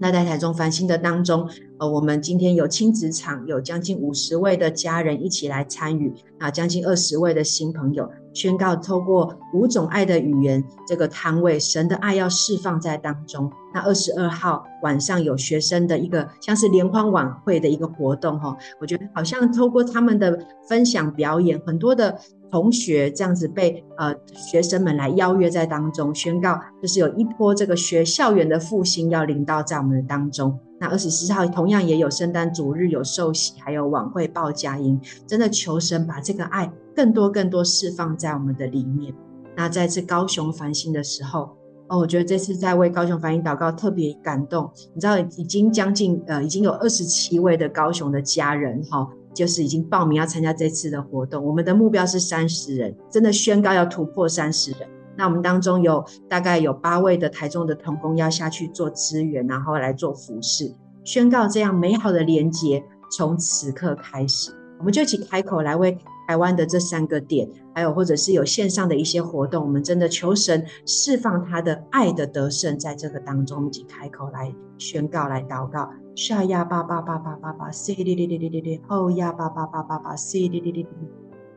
[0.00, 8.08] 那在台中繁星的当中，呃，我们今天有亲子场，有将近五十位的家人一起来参与，啊，将近二十位的新朋友。
[8.32, 13.50] 宣告透过五种爱的语言这个摊位，神的爱要释放在当中。
[13.74, 22.18] 那二十二号晚上有学生的一个像是联欢晚会的一个活动哈，我觉得好像透过他们的分享表演，很多的
[22.50, 30.58] 同学这样子被呃学生们来邀约在当中，宣告就是有一波这个学校园的复兴要临到在我们的当中。
[30.80, 36.72] 那二十四号同样也有圣诞主日有受洗，还有晚会报佳音，真的求神把这个爱。
[36.98, 39.14] 更多更多释放在我们的里面。
[39.56, 44.68] 那在这高雄繁星的时候，哦，我觉得这次在为高雄繁星祷告特别感动。
[44.92, 51.44] 你知道，已经将近呃，已经有二十七位的高雄的家人哈、就是已经报名要参加这次的活动。
[51.44, 54.80] 我们的目标是三十人，真的宣告要突破三十人。
[55.16, 60.74] 那我们当中有大概有八位的台中的同工要下去做支援，然后来做服事，
[61.04, 62.82] 宣告这样美好的连结
[63.16, 65.96] 从此刻开始，我们就一起开口来为。
[66.28, 75.88] 台湾的这三个点，还有或者是有线上的一些活动，我们真的求神释放他的爱的得胜，在这个当中，我们一起开口来宣告、来祷告。
[76.14, 80.88] 沙呀巴巴巴巴巴巴，西哩哩哩哩哩哩，后呀巴巴巴巴巴，西哩哩哩哩，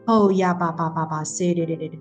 [0.05, 1.99] 后呀巴巴巴巴，西哩哩哩哩。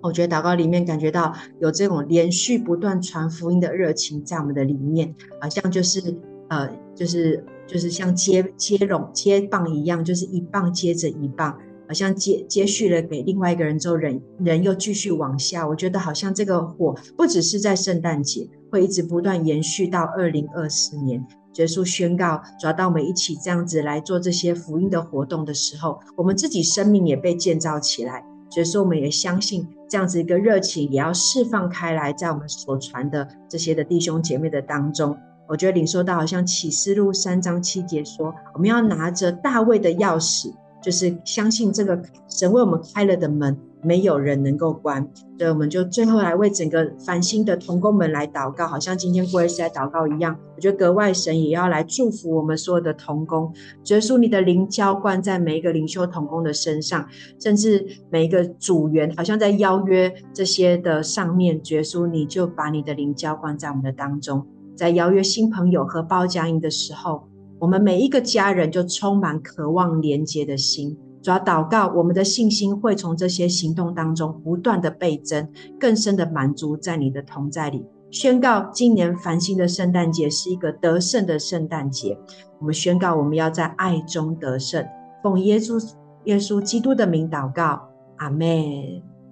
[0.00, 6.16] 我觉得祷告里面感觉到有这种连续不断传福音的热情在我们的里面，好像就是
[6.48, 7.44] 呃，就是。
[7.70, 15.68] 就是像接接龙接棒一样，就是一棒接着一棒，好像接接续了给另外一个人之后，人人又继续往下。
[15.68, 21.24] 我觉得好像这个火不只是在圣诞节，会一直不断延续到二零二四年。
[21.52, 28.24] 结束宣告，主要到我们一起这样子来做这些福音的活动的时候，我们自己生命也被建造起来。
[28.50, 35.16] 所以说，我们也相信这样子一个热情，也要释放开来，在我们所传的这些的弟兄姐妹的当中。
[35.50, 43.58] 我觉得领受到，好像启示录三章七节说，我们要拿着大卫的钥匙，就是相信这个神为我们开了的门。
[43.82, 45.02] 没有人能够关，
[45.38, 50.38] 所以我们就最后来为整个繁星的同工们来祷告，好像今天过日子在祷告一样。
[50.54, 53.50] 我觉得格外神也要来祝福我们所有的同工，
[53.86, 64.46] 耶稣你的灵浇灌在每一个灵修同工的身上，甚至每一个组员，好像在邀约这些的上面，耶稣你就把你的灵浇灌在我们的当中，
[64.80, 67.28] 在邀约新朋友和包佳音的时候，
[67.58, 70.96] 我们每一个家人就充满渴望连接的心。
[71.20, 75.46] 主要祷告，我们的信心会从这些行动当中不断的倍增，
[75.78, 77.84] 更深的满足在你的同在里。
[78.10, 82.16] 宣告今年繁星的圣诞节是一个得胜的圣诞节。
[82.58, 84.82] 我们宣告，我们要在爱中得胜。
[85.22, 88.40] 奉耶稣耶稣基督的名祷告，阿门。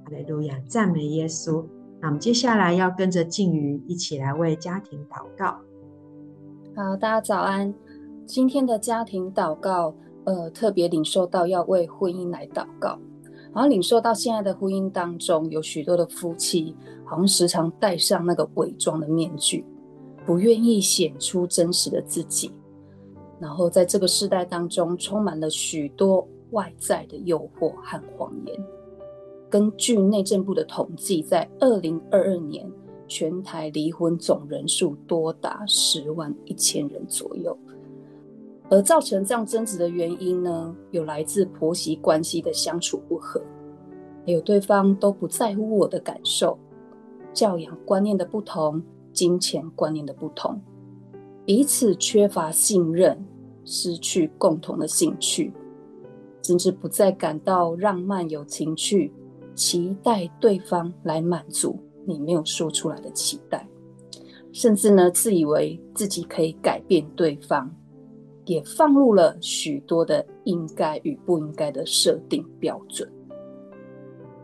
[0.05, 1.65] 哈利路亚，赞美耶稣。
[2.01, 5.59] 那我们接下来要跟着静瑜一起来为家庭祷告。
[6.77, 7.75] 好，大家早安。
[8.27, 9.95] 今天的家庭祷告。
[10.25, 12.99] 呃，特别领受到要为婚姻来祷告，
[13.55, 16.77] 然后领受到现在的婚姻当中有许多的夫妻，
[17.07, 19.65] 好像时常戴上那个伪装的面具，
[20.27, 22.53] 不愿意显出真实的自己。
[23.41, 28.55] 然后在这个世代当中，充满了许多外在的诱惑和谎言。
[29.51, 32.71] 根据内政部的统计，在二零二二年，
[33.07, 37.57] 全台离婚总人数多达十万一千人左右。
[38.71, 43.41] 而造成这样争执的原因呢，有来自婆媳关系的相处不和，
[44.27, 46.59] 还有对方都不在乎我的感受，
[47.33, 48.83] 教养观念的不同，
[49.15, 50.61] 金钱观念的不同，
[51.47, 53.19] 彼此缺乏信任，
[53.65, 55.51] 失去共同的兴趣，
[56.43, 59.11] 甚至不再感到浪漫有情趣，
[59.59, 63.69] 期待对方来满足你没有说出来的期待，
[64.53, 67.69] 甚至呢，自以为自己可以改变对方。
[68.47, 73.07] 也放入了许多的应该与不应该的设定标准，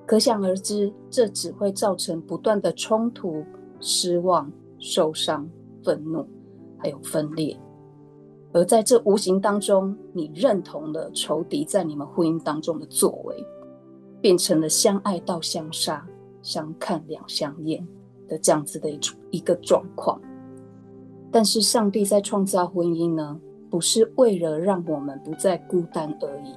[0.04, 3.42] 可想而知，这只会造成不断的冲突、
[3.80, 5.48] 失望、受伤、
[5.82, 6.26] 愤怒，
[6.76, 7.58] 还有分裂。
[8.52, 13.34] 而在这无形当中，你认同了仇敌在你们婚姻当中的作为，
[14.24, 16.02] 变成了相爱到相杀、
[16.40, 17.86] 相看两相厌
[18.26, 20.18] 的这样子的一种一个状况。
[21.30, 23.38] 但是上帝在创造婚姻呢？
[23.68, 26.54] 不是为了让我们不再孤单而已，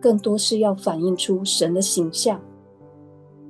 [0.00, 2.42] 更多是要反映出神的形象。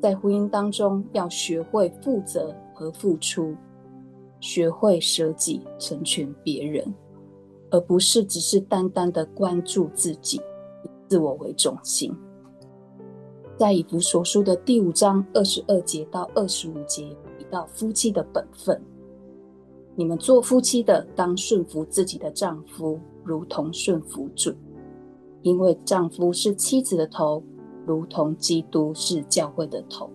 [0.02, 3.56] 在婚姻当中，要学会负责和付出，
[4.38, 6.92] 学会舍己成全别人，
[7.70, 12.14] 而不是只是单单的关注自己，以自我为中心。
[13.56, 18.80] 在以弗所书的第五章二十二节到二十五节，提到夫妻的本分。
[19.94, 24.52] 你们做夫妻的，当顺服自己的丈夫，如同顺服主，
[25.42, 27.44] 因为丈夫是妻子的头，
[27.86, 30.10] 如同基督是教会的头。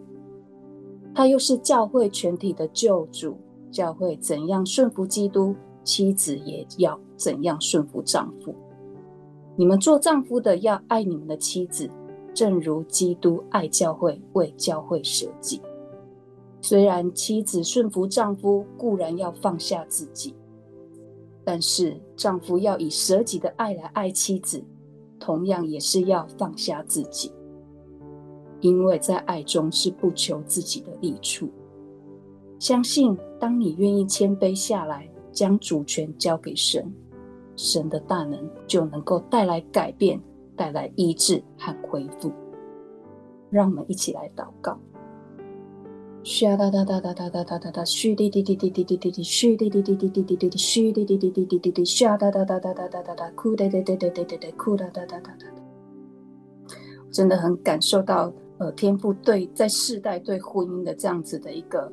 [1.16, 3.38] 他又是教会全体的救主。
[3.72, 8.56] 教会怎样顺服基督，妻子也要怎样顺服丈夫。
[9.56, 11.88] 你们做丈夫的要爱你们的妻子，
[12.40, 15.62] 正如基督爱教会，为教会舍己。
[16.62, 20.34] 虽然妻子顺服丈夫，固然要放下自己，
[21.44, 24.64] 但是丈夫要以舍己的爱来爱妻子，
[25.20, 27.30] 同样也是要放下自己，
[28.62, 31.50] 因为在爱中是不求自己的益处。
[32.58, 36.90] 相信当你愿意谦卑下来，将主权交给神，
[37.58, 40.22] 神的大能就能够带来改变，
[40.60, 42.30] 带来医治和恢复。
[43.50, 44.78] 让我们一起来祷告。
[46.22, 56.74] 嘘哒哒哒哒哒哒哒哒哒，嘘滴滴滴滴滴滴滴滴，嘘滴滴滴滴滴滴滴滴，嘘滴滴滴滴滴滴滴，嘘哒哒哒哒哒哒哒哒，哭哒哒哒哒哒哒哒，哭哒哒哒哒哒哒。
[57.10, 61.92] 真的很感受到，呃，天父对在世代对婚姻的这样子的一个，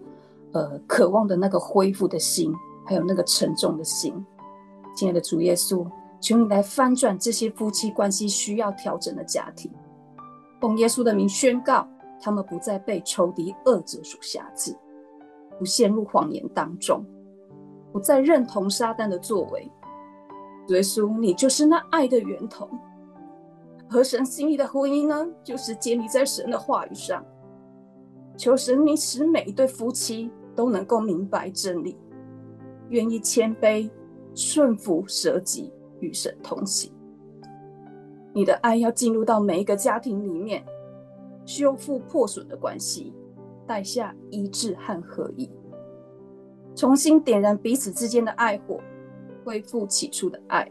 [0.52, 2.52] 呃，渴望的那个恢复的心，
[2.84, 4.12] 还有那个沉重的心。
[4.96, 5.86] 亲爱的主耶稣，
[6.20, 9.70] 求你来翻转这些夫妻关系需要调整的家庭，
[10.60, 11.88] 奉耶稣的名宣告。
[12.18, 14.74] 他们不再被仇敌恶者所挟制，
[15.58, 17.04] 不陷入谎言当中，
[17.92, 19.70] 不再认同撒旦的作为。
[20.68, 22.68] 耶稣，你就是那爱的源头。
[23.88, 27.22] 和神心意的婚姻呢，就是建立在神的话语上。
[28.34, 31.96] 求神你使每一对夫妻都能够明白真理，
[32.88, 33.88] 愿意谦卑，
[34.34, 35.70] 顺服舍己，
[36.06, 36.92] 与神同行。
[38.32, 40.64] 你的爱要进入到每一个家庭里面，
[41.44, 43.12] 修复破损的关系，
[43.66, 45.50] 带下医治和合一，
[46.74, 48.78] 重新点燃彼此之间的爱火，
[49.44, 50.70] 恢复起初的爱，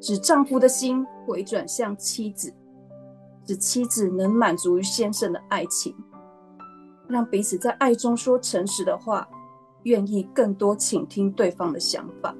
[0.00, 2.52] 使丈夫的心回转向妻子，
[3.46, 5.94] 使妻子能满足于先生的爱情，
[7.08, 9.26] 让彼此在爱中说诚实的话，
[9.84, 12.36] 愿意更多倾听对方的想法，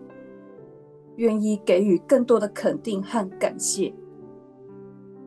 [1.16, 3.92] 愿意给予更多的肯定和感谢。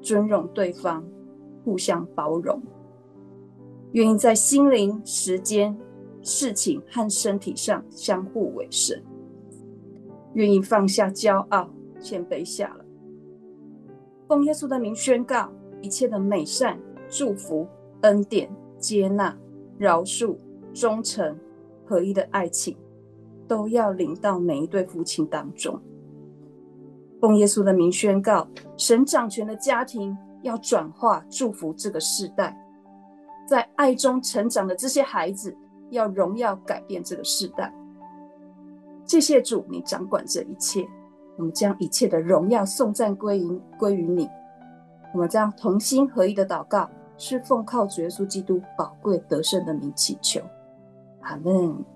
[0.01, 1.03] 尊重对方，
[1.63, 2.61] 互相包容，
[3.93, 5.75] 愿意在心灵、时间、
[6.21, 9.03] 事情和身体上相互委身，
[10.33, 11.69] 愿意放下骄傲，
[11.99, 12.85] 谦卑下来。
[14.27, 17.67] 奉耶稣的名宣告：一切的美善、祝福、
[18.01, 19.35] 恩典、接纳、
[19.77, 20.35] 饶恕、
[20.73, 21.35] 忠诚、
[21.83, 22.75] 合一的爱情，
[23.47, 25.79] 都要临到每一对夫妻当中。
[27.21, 32.55] 奉耶稣的名宣告，神掌权的家庭要转化祝福这个世代，
[33.47, 35.55] 在爱中成长的这些孩子
[35.89, 37.73] 要荣耀改变这个世代。
[39.05, 40.87] 谢谢主，你掌管这一切，
[41.37, 44.29] 我们将一切的荣耀颂赞归于归于你。
[45.13, 50.41] 我们将同心合一的祷告，是奉靠主耶稣基督宝贵得胜的名祈求，
[51.21, 51.94] 阿门。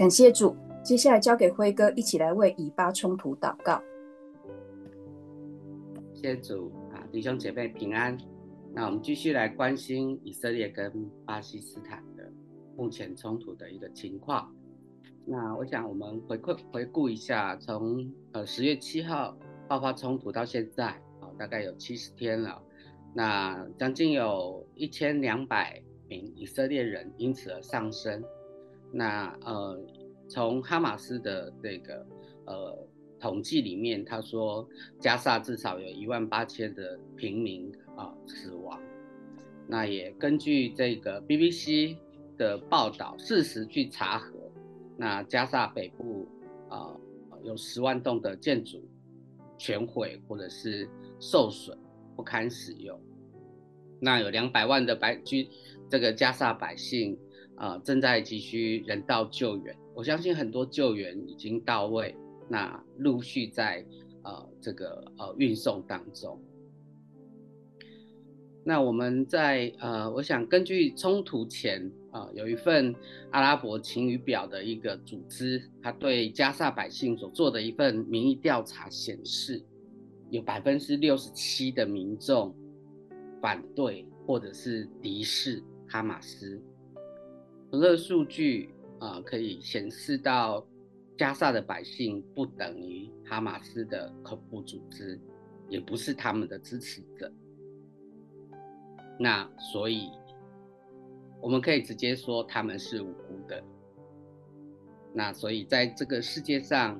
[0.00, 3.82] 感谢主，接下来交给辉哥，一起来为以巴冲突祷告。
[6.14, 8.16] 谢主啊，弟兄姐妹平安。
[8.72, 10.90] 那我们继续来关心以色列跟
[11.26, 12.32] 巴基斯坦的
[12.78, 14.50] 目前冲突的一个情况。
[15.26, 19.36] 那我想我们回顾回顾一下，从呃十月七号
[19.68, 20.86] 爆发冲突到现在
[21.20, 22.58] 啊，大概有七十天了。
[23.12, 25.78] 那将近有一千两百
[26.08, 28.24] 名以色列人因此而丧生。
[28.92, 29.78] 那呃，
[30.28, 32.06] 从哈马斯的这个
[32.46, 32.86] 呃。
[33.22, 34.66] 统计里面，他说
[34.98, 38.80] 加萨至少有一万八千的平民啊死亡。
[39.68, 41.98] 那也根据这个 BBC
[42.38, 44.32] 的报道，事实去查核，
[44.96, 46.26] 那加萨北部
[46.70, 46.96] 啊
[47.44, 48.82] 有十万栋的建筑
[49.58, 50.88] 全毁或者是
[51.20, 51.76] 受损
[52.16, 52.98] 不堪使用。
[54.00, 55.46] 那有两百万的白居
[55.90, 57.18] 这个加萨百姓
[57.60, 59.76] 啊正在急需人道救援。
[59.94, 62.16] 我相信很多救援已经到位。
[62.48, 63.86] 那陆续在
[64.24, 66.36] 呃这个呃运送当中。
[68.64, 71.80] 那我们在呃，我想根据冲突前
[72.10, 72.94] 啊、呃，有一份
[73.30, 79.62] 阿拉伯晴雨表的一个组织，他对加萨百姓所做的一份民意调查显示，
[80.28, 82.54] 有百分之六十七的民众
[83.40, 86.60] 反对或者是敌视哈马斯。
[87.70, 90.66] 除了数据啊、可以显示到。
[91.18, 95.20] 加萨的百姓不等于哈马斯的恐怖组织，
[95.68, 97.30] 也不是他们的支持者。
[99.18, 100.08] 那所以，
[101.42, 103.62] 我们可以直接说他们是无辜的。
[105.12, 106.98] 那所以，在这个世界上，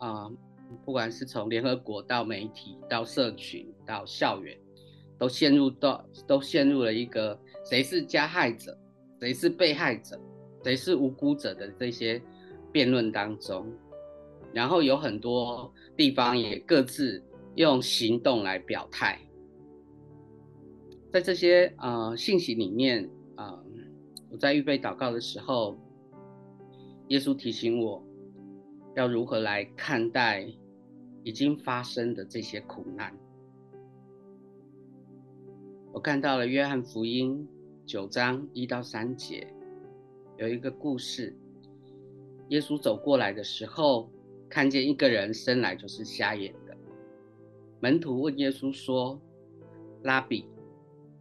[0.00, 0.28] 啊、
[0.84, 4.58] 不管是从联合国到媒体到社群到校园，
[5.16, 8.76] 都陷入到都陷入了一个谁是加害者，
[9.20, 10.18] 谁是被害者，
[10.64, 12.20] 谁是无辜者的这些。
[12.72, 13.66] 辩论当中，
[14.52, 17.20] 然后有很多地方也各自
[17.56, 19.18] 用行动来表态。
[21.12, 23.64] 在这些呃信息里面啊、呃，
[24.30, 25.76] 我在预备祷告的时候，
[27.08, 28.00] 耶稣提醒我
[28.94, 30.46] 要如何来看待
[31.24, 33.12] 已经发生的这些苦难。
[35.92, 37.48] 我看到了约翰福音
[37.90, 39.44] 九章一到三节，
[40.36, 41.36] 有一个故事。
[42.50, 44.08] 耶稣走过来的时候，
[44.48, 46.76] 看见一个人生来就是瞎眼的。
[47.80, 49.20] 门徒问耶稣说
[50.04, 50.48] ：“拉比，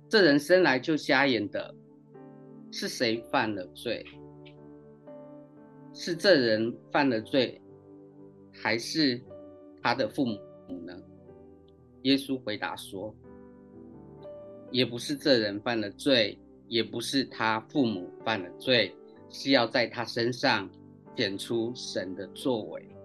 [0.08, 1.74] 这人生来就瞎眼的，
[2.72, 4.06] 是谁犯了罪？
[5.92, 7.60] 是这人犯了罪，
[8.54, 9.20] 还是
[9.82, 10.38] 他的父母
[10.86, 10.96] 呢？”
[12.04, 13.12] 耶稣回答说
[14.70, 16.38] ：“也不是这人犯了罪，
[16.70, 18.96] 也不是他父母犯了罪，
[19.30, 20.70] 是要在他身上。”
[21.16, 22.96] 显出神的作为，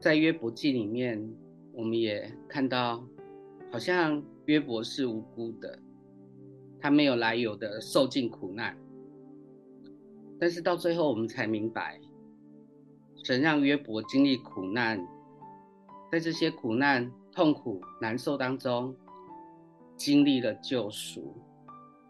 [0.00, 1.22] 在约伯记里面，
[1.70, 3.04] 我们也看到，
[3.70, 5.78] 好像约伯是无辜的，
[6.80, 8.74] 他没有来由的受尽苦难。
[10.40, 12.00] 但是到最后，我们才明白，
[13.22, 14.98] 神让约伯经历苦难，
[16.10, 18.96] 在这些苦难、痛苦、难受当中，
[19.96, 21.34] 经历了救赎，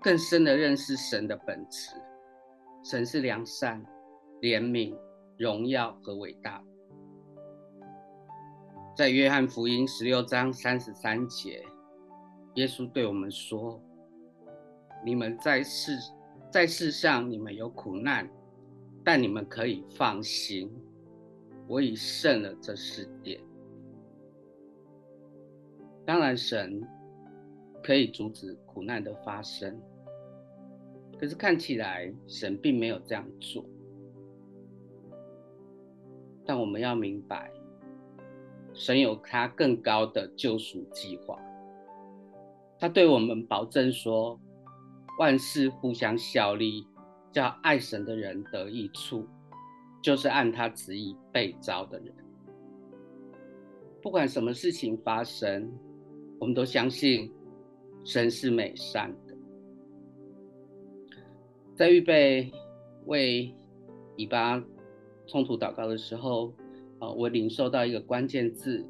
[0.00, 1.90] 更深的认识神的本质。
[2.82, 3.84] 神是良善、
[4.40, 4.96] 怜悯、
[5.38, 6.62] 荣耀和伟大。
[8.96, 11.64] 在约翰福音十六章三十三节，
[12.54, 13.80] 耶稣对我们说
[15.04, 15.98] ：“你们在世，
[16.50, 18.28] 在世上你们有苦难，
[19.02, 20.70] 但你们可以放心，
[21.66, 23.38] 我已胜了这世界。”
[26.06, 26.80] 当然，神
[27.84, 29.78] 可以阻止苦难的发生，
[31.20, 33.62] 可是看起来神并没有这样做。
[36.46, 37.52] 但我们要明白，
[38.72, 41.38] 神有他更高的救赎计划。
[42.78, 44.40] 他对我们保证说，
[45.18, 46.86] 万事互相效力，
[47.32, 49.26] 叫爱神的人得益处，
[50.02, 52.14] 就是按他旨意被召的人。
[54.00, 55.70] 不管什么事情发生，
[56.40, 57.30] 我们都相信
[58.04, 59.34] 神是美善的。
[61.74, 62.52] 在预备
[63.06, 63.52] 为
[64.16, 64.62] 以巴
[65.26, 66.54] 冲突祷告的时候，
[67.00, 68.86] 啊，我领受到一个关键字：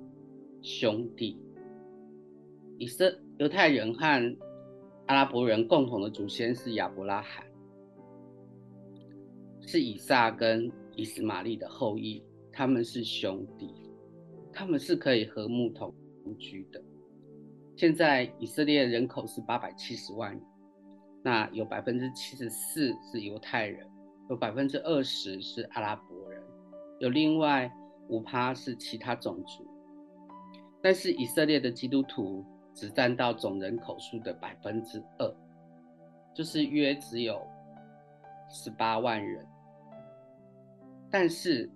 [0.61, 1.39] 兄弟。
[2.77, 4.37] 以色犹太人和
[5.07, 7.47] 阿拉伯人共同的祖先是亚伯拉罕，
[9.61, 13.73] 是以撒跟以斯玛利的后裔，他们是兄弟，
[14.53, 15.95] 他们是可以和睦同
[16.37, 16.84] 居的。
[17.77, 20.41] 现在以色列人口是八百七十万，
[21.25, 23.85] 那有百分之七十四是犹太人，
[24.31, 26.41] 有百分之二十是阿拉伯人，
[27.01, 27.69] 有另外
[28.09, 29.67] 五趴是其他种族，
[30.81, 35.37] 但是以色列的基督徒只占到总人口数的百分之二，
[36.33, 37.45] 就是约只有
[38.49, 39.45] 十八万人，
[41.11, 41.69] 但是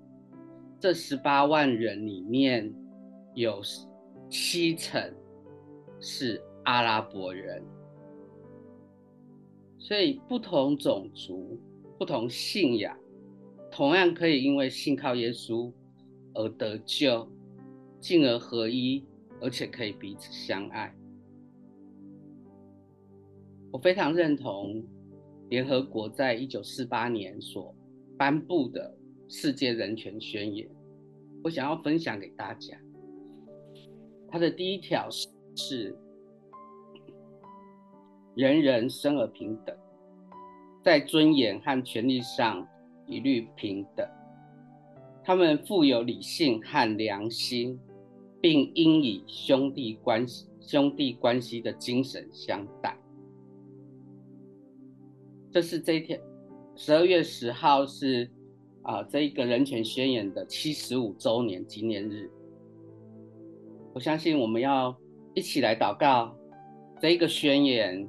[0.79, 2.73] 这十八万人里面
[3.35, 3.61] 有
[4.31, 5.13] 七成。
[6.01, 7.63] 是阿拉伯人，
[9.79, 11.59] 所以不同种族、
[11.99, 12.97] 不同信仰，
[13.71, 15.73] 同样可以因为信靠耶稣
[16.35, 17.29] 而得救，
[17.99, 19.05] 进而合一，
[19.41, 20.95] 而且可以彼此相爱。
[23.73, 24.85] 我非常认同
[25.49, 27.75] 联合国在一九四八年所
[28.17, 28.97] 颁布的
[29.29, 30.69] 世界人权宣言，
[31.43, 32.79] 我想要分享给大家。
[34.29, 35.27] 它的第一条是。
[35.59, 35.93] 是
[38.37, 39.77] 人人生而平等，
[40.85, 42.65] 在尊严和权利上
[43.09, 44.09] 一律平等。
[45.25, 47.77] 他们富有理性和良心，
[48.41, 52.97] 并应以兄弟关系兄弟关系的精神相待。
[55.51, 56.21] 这是这一天，
[56.77, 58.31] 十二月十号是
[58.83, 62.31] 啊，这一个人权宣言的七十五周年纪念日。
[63.93, 64.97] 我相信我们要。
[65.39, 66.37] 一起来祷告，
[67.01, 68.09] 这一个宣言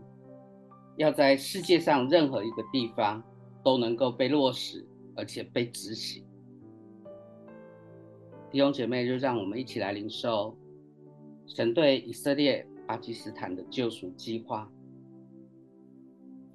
[0.97, 3.23] 要在世界上任何一个地方
[3.63, 4.83] 都能够被落实，
[5.15, 6.25] 而且被执行。
[8.49, 10.57] 弟兄姐妹，就让我们一起来领受
[11.45, 14.67] 神对以色列、巴基斯坦的救赎计划，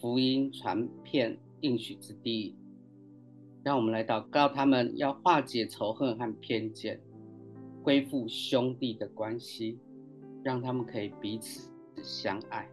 [0.00, 2.56] 福音传遍应许之地。
[3.62, 7.00] 让我们来祷告，他们要化解仇恨和偏见，
[7.84, 9.78] 恢复兄弟的关系。
[10.44, 11.70] 让他们可以彼此
[12.02, 12.68] 相爱。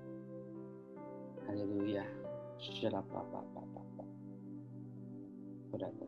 [1.48, 2.06] 哈利路亚，
[2.60, 4.04] 谢拉巴巴巴巴巴。
[5.72, 6.06] 不来的，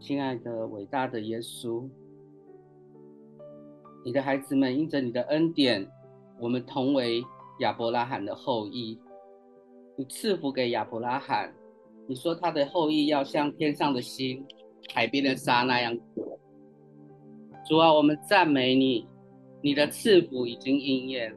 [0.00, 1.88] 亲爱的伟大的耶稣，
[4.04, 5.88] 你的孩子们因着你的恩典，
[6.40, 7.22] 我们同为
[7.60, 9.00] 亚伯拉罕的后裔。
[9.96, 11.54] 你赐福给亚伯拉罕，
[12.08, 14.44] 你说他的后裔要像天上的星、
[14.92, 16.36] 海边的沙那样多。
[17.68, 19.06] 主啊，我们赞美你，
[19.62, 21.36] 你的赐福已经应验。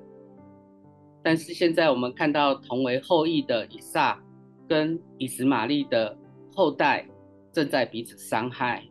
[1.22, 4.18] 但是现在我们看到同为后裔的以撒
[4.66, 6.18] 跟以实玛利的
[6.56, 7.06] 后代
[7.52, 8.82] 正在彼此伤害。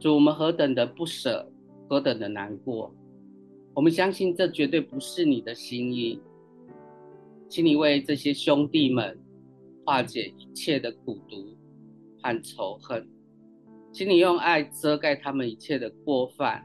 [0.00, 1.48] 主，我们何等的不舍，
[1.88, 2.92] 何等的难过。
[3.72, 6.20] 我们相信这绝对不是你的心意。
[7.48, 9.16] 请你为这些兄弟们
[9.84, 11.56] 化解一切的苦毒
[12.20, 13.08] 和仇恨。
[13.92, 16.64] 请你用爱遮盖他们一切的过犯。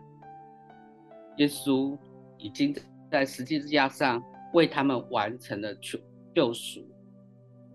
[1.37, 1.97] 耶稣
[2.37, 2.73] 已经
[3.11, 4.23] 在十字架上
[4.53, 5.99] 为他们完成了救
[6.33, 6.85] 救赎，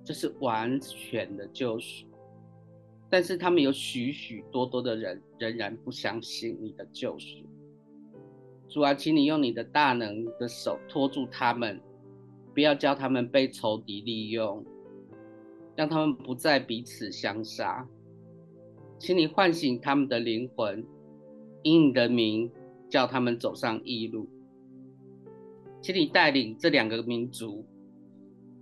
[0.05, 2.07] 这是完全的救赎。
[3.11, 7.45] 但是他们有许许多多的人仍然不相信你的救赎。
[8.69, 11.81] 主啊，请你用你的大能的手托住他们，
[12.55, 14.65] 不要叫他们被仇敌利用，
[15.75, 17.85] 让他们不再彼此相杀。
[19.01, 20.85] 请你唤醒他们的灵魂，
[21.63, 22.53] 以你的名
[22.91, 24.29] 叫他们走上义路。
[25.81, 27.65] 请你带领这两个民族，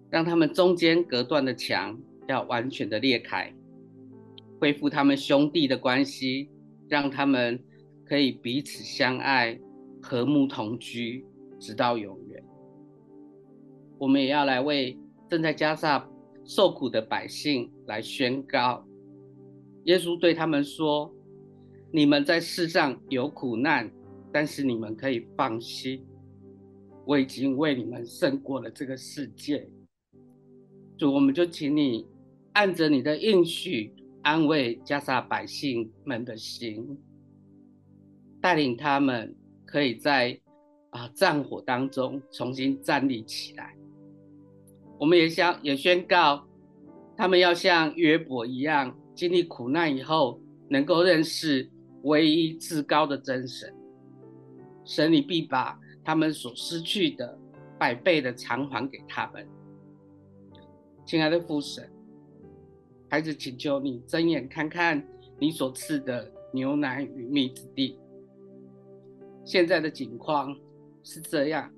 [0.09, 3.53] 让他们中间隔断的墙要完全的裂开，
[4.61, 6.49] 恢复他们兄弟的关系，
[6.89, 7.61] 让他们
[8.05, 9.59] 可以彼此相爱，
[10.01, 11.27] 和睦同居，
[11.59, 12.45] 直到永远。
[13.99, 14.97] 我们也要来为
[15.29, 16.09] 正在加沙
[16.45, 18.88] 受苦的百姓来宣告。
[19.89, 21.11] 耶稣对他们说
[21.91, 23.91] ：“你们在世上有苦难，
[24.31, 26.05] 但是你们可以放心，
[27.07, 29.67] 我已经为你们胜过了这个世界。”
[30.99, 32.07] 主，我们就请你
[32.53, 36.99] 按着你的应许，安慰加萨百姓们的心，
[38.43, 39.35] 带领他们
[39.65, 40.39] 可以在
[40.91, 43.75] 啊战火当中重新站立起来。
[44.99, 46.47] 我们也想也宣告，
[47.17, 51.69] 他们要像约伯一样，经历苦难以后，能够认识
[52.05, 53.75] 唯一至高的真神。
[54.85, 57.37] 神，你必把他们所失去的
[57.81, 59.45] 百倍的偿还给他们。
[61.05, 61.91] 亲爱的父神，
[63.11, 65.05] 孩子请求你睁眼看看
[65.41, 67.99] 你所赐的牛奶与蜜之地。
[69.45, 70.57] 现在的景况
[71.03, 71.69] 是这样，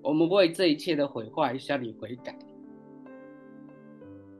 [0.00, 2.38] 我们为这一切的毁坏向你悔改，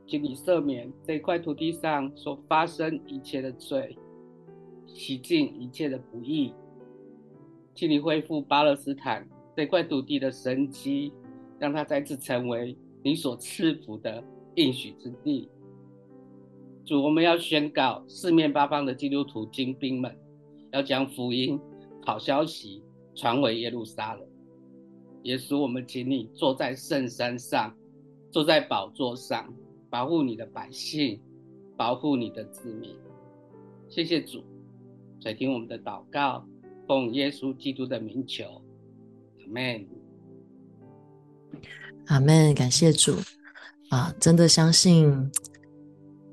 [0.07, 3.95] 请你赦免这块土地上所发生一切的罪，
[4.87, 6.53] 洗净一切的不义，
[7.75, 11.13] 请你恢复巴勒斯坦这块土地的生机。
[11.59, 14.23] 让它再次成为你所赐福的
[14.57, 15.49] 应许之地。
[16.85, 20.15] 主，我们要宣告四面八方的基督徒精兵们，
[20.71, 21.59] 要将福音
[22.05, 22.83] 好消息
[23.15, 24.23] 传回耶路撒冷。
[25.23, 27.75] 耶稣，我们请你坐在圣山上，
[28.29, 29.51] 坐在宝座上，
[29.89, 31.19] 保护你的百姓，
[31.75, 32.95] 保护你的子民。
[33.89, 34.43] 谢谢主，
[35.19, 36.45] 垂听我们的祷告，
[36.87, 38.43] 奉耶稣基督的名求，
[39.39, 39.87] 阿门。
[42.07, 43.15] 阿门，感谢主
[43.89, 44.13] 啊！
[44.19, 45.31] 真的相信，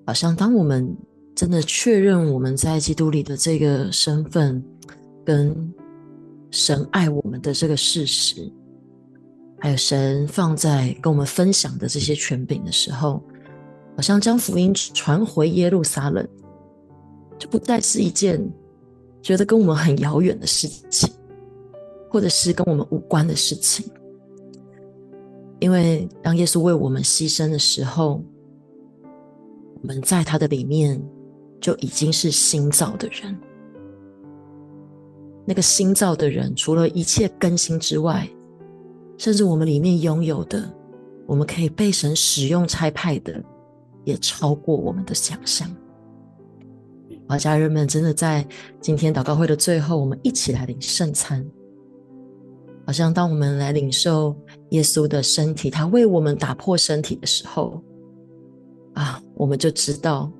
[0.05, 0.97] 好像当我们
[1.35, 4.65] 真的确认我们在基督里的这个身份，
[5.25, 5.73] 跟
[6.51, 8.53] 神爱我们的这个事实，
[9.61, 13.23] 还有神放在跟我们分享的这些权柄的时候，
[13.97, 16.26] 好像将福音传回耶路撒冷，
[17.38, 18.40] 就不再是一件
[19.22, 21.09] 觉得跟我们很遥远的事情，
[22.11, 23.86] 或者是跟我们无关的事情。
[25.61, 28.22] 因为当耶稣为我们牺牲的时候，
[29.80, 31.01] 我们在他的里面
[31.61, 33.34] 就已经是新造的人。
[35.47, 38.28] 那个新造的人，除了一切更新之外，
[39.16, 40.68] 甚至我们里面拥有的，
[41.26, 43.42] 我们可以被神使用差派的，
[44.05, 45.69] 也超过我们的想象。
[47.27, 48.47] 好，家人们，真的在
[48.81, 51.45] 今天祷告会的最后，我们一起来领圣餐。
[52.87, 54.37] 好像当我们来领受
[54.71, 57.83] 耶稣的身体，他为我们打破身体的时候，
[58.93, 60.31] 啊，我们就知道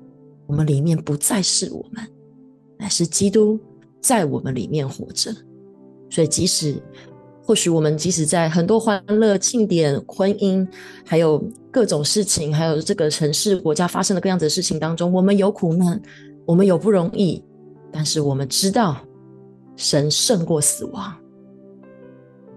[0.45, 2.07] 我们里面不再是我们，
[2.77, 3.59] 乃是基督
[3.99, 5.33] 在我们里面活着。
[6.11, 6.79] 所以，即使
[7.45, 10.67] 或许我们即使在很多欢乐、庆典、婚姻，
[11.05, 11.41] 还有
[11.71, 16.01] 各种事情，还有这个城市、国家发生的各样子的事情当中，我们有苦难，
[16.43, 17.43] 我们有不容易，
[17.91, 18.97] 但是我们知道
[19.75, 21.15] 神胜过死亡。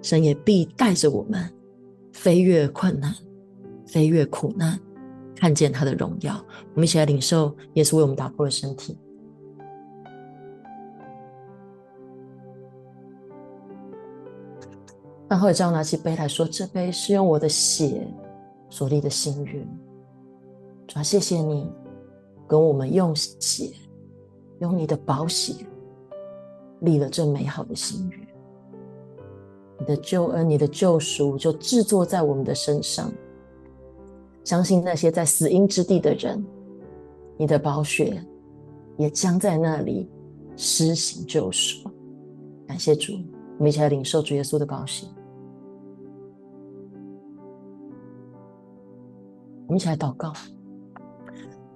[0.00, 1.46] 神也必带着我们
[2.12, 3.14] 飞越困难，
[3.86, 4.80] 飞越苦难，
[5.36, 6.34] 看见他的荣耀。
[6.74, 8.96] 我们一起来领受耶稣为我们打破了身体。
[15.28, 18.06] 然后，这样拿起杯来说：“这杯是用我的血
[18.70, 19.68] 所立的心愿。”
[20.88, 21.70] 主啊，谢谢你
[22.46, 23.70] 跟我们用血，
[24.60, 25.52] 用你的宝血
[26.80, 28.28] 立了这美好的心愿。
[29.78, 33.12] 你的救恩，你的救赎，就制作在我们的身上。
[34.44, 36.42] 相信那些在死荫之地的人，
[37.36, 38.24] 你的宝血
[38.96, 40.10] 也将在那里
[40.56, 41.86] 施行救赎。
[42.66, 43.12] 感谢主，
[43.58, 45.06] 我们一起来领受主耶稣的宝血。
[49.68, 50.32] 我们一起来祷告，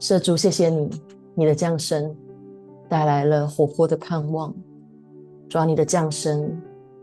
[0.01, 0.91] 圣主，谢谢你，
[1.35, 2.17] 你的降生
[2.89, 4.53] 带来了活泼的盼望。
[5.47, 6.51] 主啊，你的降生。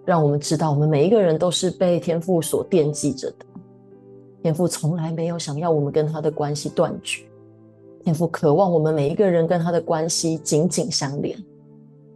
[0.03, 3.45] 让我们知道，我们每一个人都是被天父所惦记着的。
[4.41, 7.23] 天父从来没有想要我们跟他的关系断绝，
[8.03, 11.37] 天父渴望我们每一个人跟他的关系紧紧相连。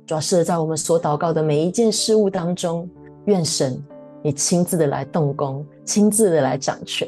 [0.07, 2.89] 主要是在我们所祷告的每一件事物当中，
[3.25, 3.79] 愿神
[4.23, 7.07] 你亲自的来动工，亲自的来掌权，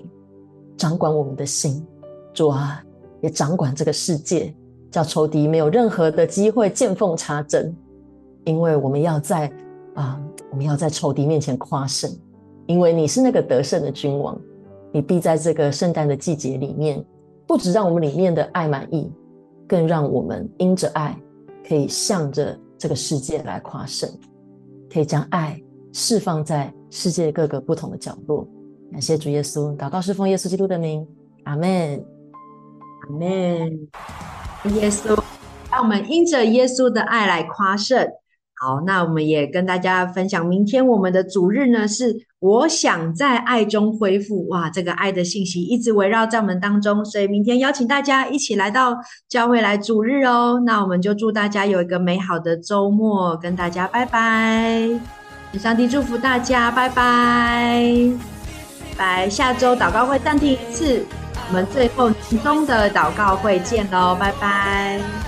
[0.78, 1.86] 掌管我们的心。
[2.34, 2.84] 主啊，
[3.22, 4.54] 也掌管这个世界，
[4.92, 7.76] 叫仇敌没有任何的机会见缝插针，
[8.44, 9.52] 因为我们要在。
[9.96, 10.20] 啊！
[10.52, 12.12] 我们要在仇敌面前夸胜，
[12.66, 14.38] 因为你是那个得胜的君王，
[14.92, 17.02] 你必在这个圣诞的季节里面，
[17.48, 19.10] 不止让我们里面的爱满溢，
[19.66, 21.18] 更让我们因着爱，
[21.66, 24.10] 可以向着这个世界来夸胜，
[24.92, 25.58] 可以将爱
[25.94, 28.46] 释放在世界各个不同的角落。
[28.92, 31.06] 感谢主耶稣，祷告是奉耶稣基督的名，
[31.44, 32.04] 阿门，
[33.08, 33.88] 阿门。
[34.76, 35.16] 耶稣，
[35.72, 38.08] 让我们因着耶稣的爱来夸胜。
[38.58, 44.48] 好，那我们也跟大家分享，明天我们的主日呢，是我想在爱中恢复。
[44.48, 48.96] 哇，这个爱的信息一直围绕在我们当中，所以明天邀请大家一起来到
[49.28, 50.64] 教会来主日哦。
[50.66, 54.90] 那我们就祝大家有一个美好的周末，跟大家拜拜，
[55.60, 57.94] 上帝祝福大家，拜拜，
[58.98, 59.30] 拜。
[59.30, 61.06] 下周祷告会暂停一次，
[61.48, 65.25] 我们最后集中的祷告会见喽，拜拜。